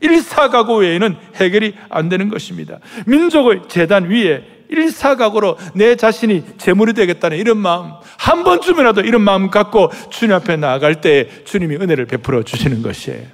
일사가고 0.00 0.78
외에는 0.78 1.16
해결이 1.36 1.74
안 1.88 2.08
되는 2.08 2.28
것입니다. 2.28 2.78
민족의 3.06 3.62
재단 3.68 4.10
위에 4.10 4.44
일사각오로 4.68 5.56
내 5.74 5.94
자신이 5.96 6.44
제물이 6.58 6.94
되겠다는 6.94 7.36
이런 7.36 7.58
마음, 7.58 7.92
한 8.18 8.44
번쯤이라도 8.44 9.02
이런 9.02 9.22
마음 9.22 9.50
갖고 9.50 9.90
주님 10.10 10.34
앞에 10.34 10.56
나아갈 10.56 11.00
때 11.00 11.28
주님이 11.44 11.76
은혜를 11.76 12.06
베풀어 12.06 12.42
주시는 12.42 12.82
것이에요. 12.82 13.26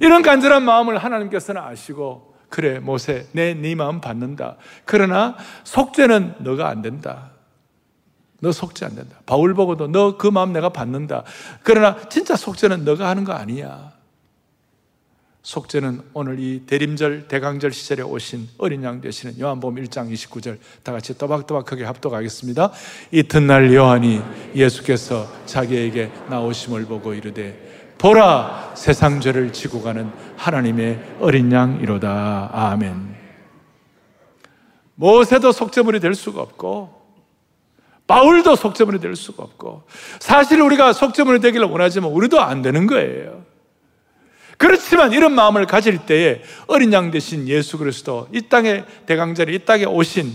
이런 0.00 0.22
간절한 0.22 0.62
마음을 0.62 0.98
하나님께서는 0.98 1.60
아시고, 1.62 2.34
그래, 2.50 2.78
모세, 2.78 3.26
내 3.32 3.54
네 3.54 3.74
마음 3.74 4.00
받는다. 4.00 4.56
그러나 4.84 5.36
속죄는 5.64 6.36
너가 6.38 6.68
안 6.68 6.82
된다. 6.82 7.32
너안 8.40 8.94
된다. 8.94 9.16
바울 9.26 9.54
보고도 9.54 9.88
너 9.88 10.16
그 10.16 10.28
마음 10.28 10.52
내가 10.52 10.68
받는다. 10.68 11.24
그러나 11.62 11.96
진짜 12.08 12.36
속죄는 12.36 12.84
너가 12.84 13.08
하는 13.08 13.24
거 13.24 13.32
아니야. 13.32 13.92
속죄는 15.42 16.02
오늘 16.12 16.38
이 16.40 16.64
대림절 16.66 17.28
대강절 17.28 17.72
시절에 17.72 18.02
오신 18.02 18.48
어린 18.58 18.82
양 18.82 19.00
되시는 19.00 19.40
요한복음 19.40 19.82
1장 19.84 20.12
29절 20.12 20.58
다 20.82 20.92
같이 20.92 21.16
또박또박하게 21.16 21.84
합독하겠습니다. 21.84 22.70
이튿날 23.12 23.72
요한이 23.72 24.20
예수께서 24.54 25.26
자기에게 25.46 26.12
나오심을 26.28 26.84
보고 26.84 27.14
이르되 27.14 27.94
보라 27.96 28.74
세상 28.76 29.20
죄를 29.20 29.52
지고 29.52 29.80
가는 29.82 30.12
하나님의 30.36 31.16
어린 31.20 31.50
양이로다. 31.50 32.50
아멘. 32.52 33.16
모세도 34.96 35.52
속죄물이 35.52 36.00
될 36.00 36.14
수가 36.14 36.42
없고 36.42 36.97
바울도 38.08 38.56
속죄물이 38.56 38.98
될 38.98 39.14
수가 39.14 39.44
없고 39.44 39.84
사실 40.18 40.60
우리가 40.60 40.92
속죄물이 40.92 41.40
되기를 41.40 41.66
원하지만 41.66 42.10
우리도 42.10 42.40
안 42.40 42.62
되는 42.62 42.88
거예요. 42.88 43.44
그렇지만 44.56 45.12
이런 45.12 45.34
마음을 45.34 45.66
가질 45.66 45.98
때에 45.98 46.42
어린 46.66 46.92
양 46.92 47.12
대신 47.12 47.46
예수 47.46 47.78
그리스도 47.78 48.26
이 48.32 48.42
땅에 48.48 48.84
대강자리 49.06 49.54
이 49.54 49.58
땅에 49.60 49.84
오신 49.84 50.32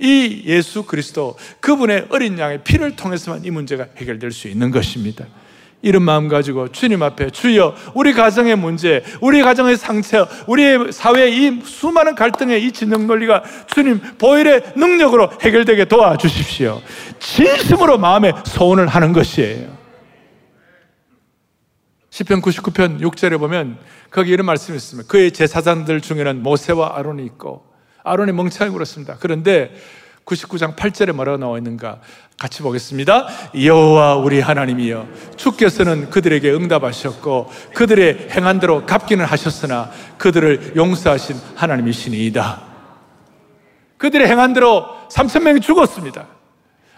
이 0.00 0.42
예수 0.46 0.84
그리스도 0.84 1.36
그분의 1.60 2.06
어린 2.08 2.38
양의 2.38 2.64
피를 2.64 2.96
통해서만 2.96 3.44
이 3.44 3.50
문제가 3.50 3.86
해결될 3.96 4.32
수 4.32 4.48
있는 4.48 4.70
것입니다. 4.70 5.26
이런 5.82 6.02
마음 6.02 6.28
가지고 6.28 6.68
주님 6.68 7.02
앞에 7.02 7.30
주여 7.30 7.74
우리 7.94 8.12
가정의 8.12 8.56
문제, 8.56 9.02
우리 9.20 9.42
가정의 9.42 9.76
상처, 9.76 10.28
우리 10.46 10.92
사회의 10.92 11.36
이 11.36 11.60
수많은 11.64 12.14
갈등의 12.14 12.64
이 12.64 12.72
진영 12.72 13.06
논리가 13.06 13.42
주님 13.66 14.00
보혈의 14.18 14.74
능력으로 14.76 15.30
해결되게 15.40 15.86
도와주십시오. 15.86 16.82
진심으로 17.18 17.98
마음에 17.98 18.32
소원을 18.44 18.88
하는 18.88 19.12
것이에요. 19.12 19.80
10편 22.10 22.42
99편 22.42 23.00
6절에 23.00 23.38
보면 23.38 23.78
거기 24.10 24.32
이런 24.32 24.44
말씀이 24.44 24.76
있습니다. 24.76 25.08
그의 25.08 25.30
제사장들 25.30 26.00
중에는 26.00 26.42
모세와 26.42 26.96
아론이 26.96 27.24
있고 27.24 27.64
아론이 28.02 28.32
멍청하게 28.32 28.72
굴었습니다. 28.72 29.16
그런데 29.20 29.72
99장 30.30 30.76
8절에 30.76 31.12
뭐라고 31.12 31.38
나와 31.38 31.58
있는가 31.58 32.00
같이 32.38 32.62
보겠습니다. 32.62 33.26
여호와 33.60 34.16
우리 34.16 34.40
하나님이여 34.40 35.08
주께서는 35.36 36.10
그들에게 36.10 36.52
응답하셨고 36.52 37.50
그들의 37.74 38.28
행한 38.30 38.60
대로 38.60 38.86
갚기는 38.86 39.24
하셨으나 39.24 39.90
그들을 40.18 40.76
용서하신 40.76 41.36
하나님이시니이다. 41.56 42.70
그들의 43.98 44.28
행한 44.28 44.52
대로 44.52 44.86
3천 45.10 45.42
명이 45.42 45.60
죽었습니다. 45.60 46.26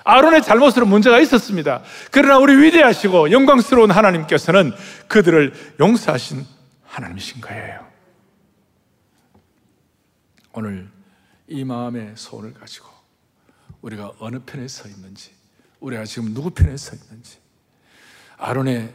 아론의 0.05 0.43
잘못으로 0.43 0.85
문제가 0.85 1.21
있었습니다. 1.21 1.83
그러나 2.11 2.39
우리 2.39 2.57
위대하시고 2.57 3.31
영광스러운 3.31 3.91
하나님께서는 3.91 4.73
그들을 5.09 5.53
용서하신 5.81 6.45
하나님이신 6.85 7.41
거예요. 7.41 7.87
오늘 10.53 10.91
이 11.49 11.65
마음의 11.65 12.13
소원을 12.17 12.53
가지고 12.53 13.02
우리가 13.83 14.13
어느 14.19 14.39
편에 14.39 14.67
서 14.69 14.89
있는지, 14.89 15.33
우리가 15.81 16.05
지금 16.05 16.33
누구 16.33 16.51
편에 16.51 16.77
서 16.77 16.97
있는지, 16.97 17.39
아론의 18.39 18.93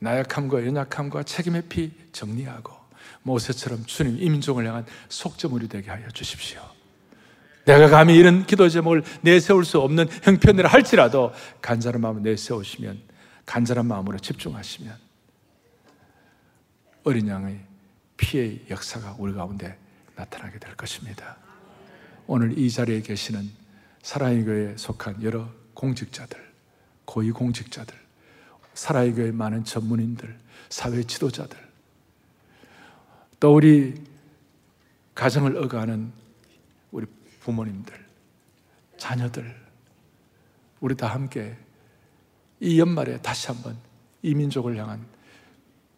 나약함과 0.00 0.66
연약함과 0.66 1.22
책임의 1.22 1.62
피 1.68 1.92
정리하고 2.12 2.72
모세처럼 3.22 3.84
주님 3.86 4.20
임종을 4.20 4.66
향한 4.66 4.84
속죄물이 5.08 5.68
되게 5.68 5.90
하여 5.90 6.08
주십시오. 6.10 6.60
내가 7.64 7.88
감히 7.88 8.14
이런 8.16 8.44
기도 8.44 8.68
제목을 8.68 9.02
내세울 9.22 9.64
수 9.64 9.80
없는 9.80 10.06
형편이라 10.22 10.68
할지라도 10.68 11.32
간절한 11.62 12.00
마음을 12.00 12.22
내세우시면 12.22 13.00
간절한 13.46 13.86
마음으로 13.86 14.18
집중하시면 14.18 14.94
어린 17.04 17.28
양의 17.28 17.60
피의 18.16 18.66
역사가 18.68 19.16
우리 19.18 19.32
가운데 19.32 19.78
나타나게 20.14 20.58
될 20.58 20.76
것입니다. 20.76 21.36
오늘 22.26 22.58
이 22.58 22.70
자리에 22.70 23.00
계시는 23.00 23.50
사랑의 24.04 24.44
교회에 24.44 24.76
속한 24.76 25.22
여러 25.22 25.48
공직자들, 25.72 26.38
고위 27.06 27.30
공직자들, 27.30 27.98
사랑의 28.74 29.14
교회 29.14 29.32
많은 29.32 29.64
전문인들, 29.64 30.38
사회 30.68 31.02
지도자들, 31.02 31.58
또 33.40 33.54
우리 33.54 33.94
가정을 35.14 35.56
어가는 35.56 36.12
우리 36.92 37.06
부모님들, 37.40 37.94
자녀들, 38.98 39.56
우리 40.80 40.94
다 40.94 41.06
함께 41.06 41.56
이 42.60 42.78
연말에 42.78 43.22
다시 43.22 43.46
한번 43.46 43.78
이 44.20 44.34
민족을 44.34 44.76
향한 44.76 45.02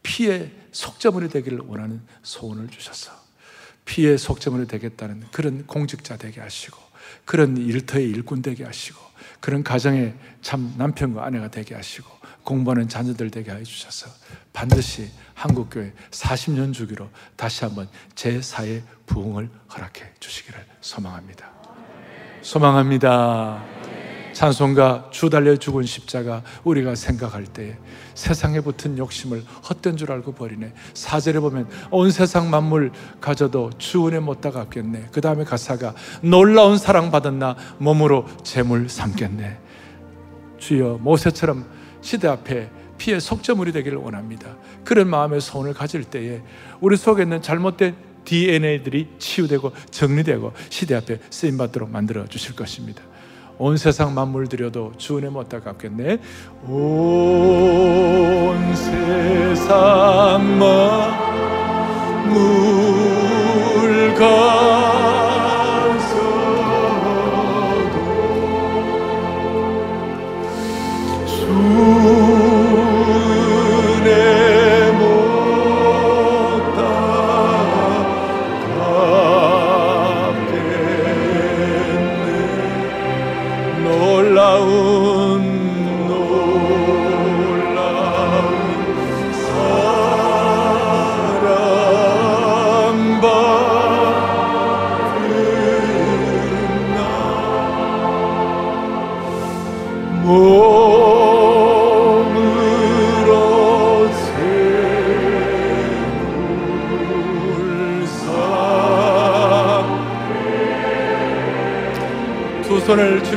피의 0.04 0.52
속죄물이 0.70 1.28
되기를 1.28 1.58
원하는 1.66 2.00
소원을 2.22 2.68
주셔서 2.68 3.10
피의 3.84 4.16
속죄물이 4.16 4.68
되겠다는 4.68 5.26
그런 5.32 5.66
공직자 5.66 6.16
되게 6.16 6.40
하시고 6.40 6.85
그런 7.24 7.56
일터의 7.56 8.08
일꾼 8.10 8.42
되게 8.42 8.64
하시고 8.64 8.98
그런 9.40 9.62
가정의 9.62 10.14
참 10.42 10.74
남편과 10.76 11.24
아내가 11.24 11.48
되게 11.50 11.74
하시고 11.74 12.08
공부하는 12.42 12.88
자녀들 12.88 13.30
되게 13.30 13.50
해 13.50 13.62
주셔서 13.62 14.08
반드시 14.52 15.10
한국교회 15.34 15.92
40년 16.10 16.72
주기로 16.72 17.10
다시 17.34 17.64
한번 17.64 17.88
제4의 18.14 18.82
부흥을 19.06 19.50
허락해 19.74 20.12
주시기를 20.20 20.64
소망합니다. 20.80 21.52
소망합니다. 22.42 23.75
찬송가 24.36 25.08
주 25.10 25.30
달려 25.30 25.56
죽은 25.56 25.84
십자가 25.84 26.42
우리가 26.62 26.94
생각할 26.94 27.44
때 27.46 27.78
세상에 28.12 28.60
붙은 28.60 28.98
욕심을 28.98 29.40
헛된 29.40 29.96
줄 29.96 30.12
알고 30.12 30.32
버리네. 30.32 30.74
사절에 30.92 31.40
보면 31.40 31.66
온 31.90 32.10
세상 32.10 32.50
만물 32.50 32.92
가져도 33.18 33.70
주은에 33.78 34.18
못다 34.18 34.50
갚겠네. 34.50 35.06
그 35.10 35.22
다음에 35.22 35.44
가사가 35.44 35.94
놀라운 36.20 36.76
사랑 36.76 37.10
받은 37.10 37.38
나 37.38 37.56
몸으로 37.78 38.26
재물 38.42 38.90
삼겠네. 38.90 39.58
주여 40.58 40.98
모세처럼 41.00 41.64
시대 42.02 42.28
앞에 42.28 42.68
피의 42.98 43.22
속죄물이 43.22 43.72
되기를 43.72 43.96
원합니다. 43.96 44.54
그런 44.84 45.08
마음의 45.08 45.40
소원을 45.40 45.72
가질 45.72 46.04
때에 46.04 46.42
우리 46.82 46.98
속에 46.98 47.22
있는 47.22 47.40
잘못된 47.40 47.96
DNA들이 48.26 49.14
치유되고 49.18 49.72
정리되고 49.90 50.52
시대 50.68 50.94
앞에 50.94 51.20
쓰임 51.30 51.56
받도록 51.56 51.88
만들어 51.88 52.26
주실 52.26 52.54
것입니다. 52.54 53.02
온 53.58 53.76
세상 53.76 54.14
만물 54.14 54.48
들여도 54.48 54.92
주 54.98 55.16
은혜 55.18 55.28
못다 55.30 55.60
갚겠네. 55.60 56.18
온 56.68 56.76
세상 58.74 60.58
만물 62.28 64.14
가 64.14 65.15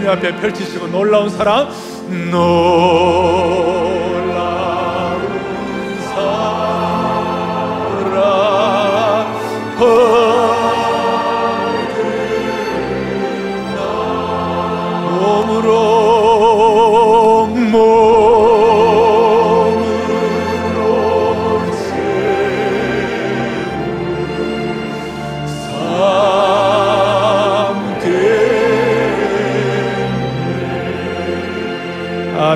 앞에 0.09 0.35
펼치시고 0.37 0.87
놀라운 0.87 1.29
사랑 1.29 1.69
놀 2.31 3.08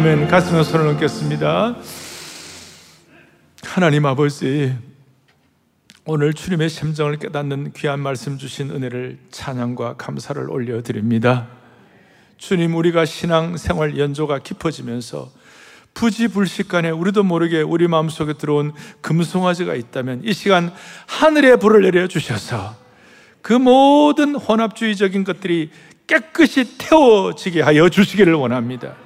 아멘. 0.03 0.27
가슴에 0.27 0.63
손을 0.63 0.87
얹겠습니다. 0.87 1.77
하나님 3.63 4.05
아버지 4.05 4.75
오늘 6.03 6.33
주님의 6.33 6.67
심정을 6.67 7.15
깨닫는 7.15 7.71
귀한 7.71 8.01
말씀 8.01 8.37
주신 8.37 8.69
은혜를 8.71 9.17
찬양과 9.31 9.95
감사를 9.95 10.49
올려드립니다. 10.51 11.47
주님 12.37 12.75
우리가 12.75 13.05
신앙 13.05 13.55
생활 13.55 13.97
연조가 13.97 14.39
깊어지면서 14.39 15.31
부지불식간에 15.93 16.89
우리도 16.89 17.23
모르게 17.23 17.61
우리 17.61 17.87
마음속에 17.87 18.33
들어온 18.33 18.73
금송아지가 18.99 19.73
있다면 19.73 20.23
이 20.25 20.33
시간 20.33 20.73
하늘의 21.07 21.59
불을 21.59 21.81
내려 21.81 22.09
주셔서 22.09 22.75
그 23.41 23.53
모든 23.53 24.35
혼합주의적인 24.35 25.23
것들이 25.23 25.71
깨끗이 26.07 26.77
태워지게 26.77 27.61
하여 27.61 27.87
주시기를 27.87 28.33
원합니다. 28.33 28.97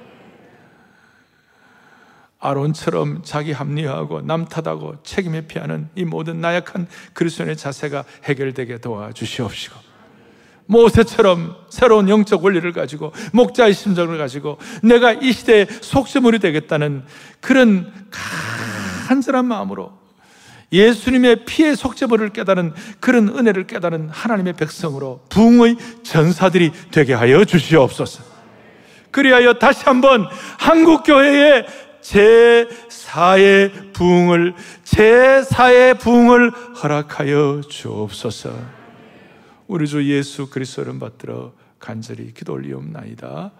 아론처럼 2.40 3.22
자기 3.24 3.52
합리화하고 3.52 4.22
남 4.22 4.44
탓하고 4.44 5.02
책임에 5.02 5.46
피하는 5.46 5.88
이 5.96 6.04
모든 6.04 6.40
나약한 6.40 6.86
그리스도의 7.12 7.56
자세가 7.56 8.04
해결되게 8.24 8.78
도와주시옵시고 8.78 9.88
모세처럼 10.66 11.56
새로운 11.70 12.08
영적 12.08 12.44
원리를 12.44 12.70
가지고 12.72 13.12
목자의 13.32 13.72
심정을 13.74 14.18
가지고 14.18 14.58
내가 14.82 15.12
이 15.12 15.32
시대의 15.32 15.66
속죄물이 15.80 16.38
되겠다는 16.38 17.04
그런 17.40 17.92
간절한 19.08 19.46
마음으로 19.46 19.92
예수님의 20.70 21.46
피의 21.46 21.74
속죄물을 21.74 22.28
깨달은 22.30 22.74
그런 23.00 23.28
은혜를 23.28 23.66
깨달은 23.66 24.10
하나님의 24.10 24.52
백성으로 24.52 25.22
부흥의 25.30 25.76
전사들이 26.02 26.72
되게 26.90 27.14
하여 27.14 27.44
주시옵소서. 27.46 28.22
그리하여 29.10 29.54
다시 29.54 29.84
한번 29.84 30.28
한국 30.58 31.04
교회의 31.04 31.66
제4의 32.08 33.92
부흥을 33.92 34.54
제4의 34.84 35.98
부흥을 35.98 36.50
허락하여 36.50 37.60
주옵소서. 37.68 38.78
우리 39.66 39.86
주 39.86 40.02
예수 40.08 40.48
그리스도를 40.48 40.98
받들어 40.98 41.52
간절히 41.78 42.32
기도 42.32 42.54
올리옵나이다. 42.54 43.52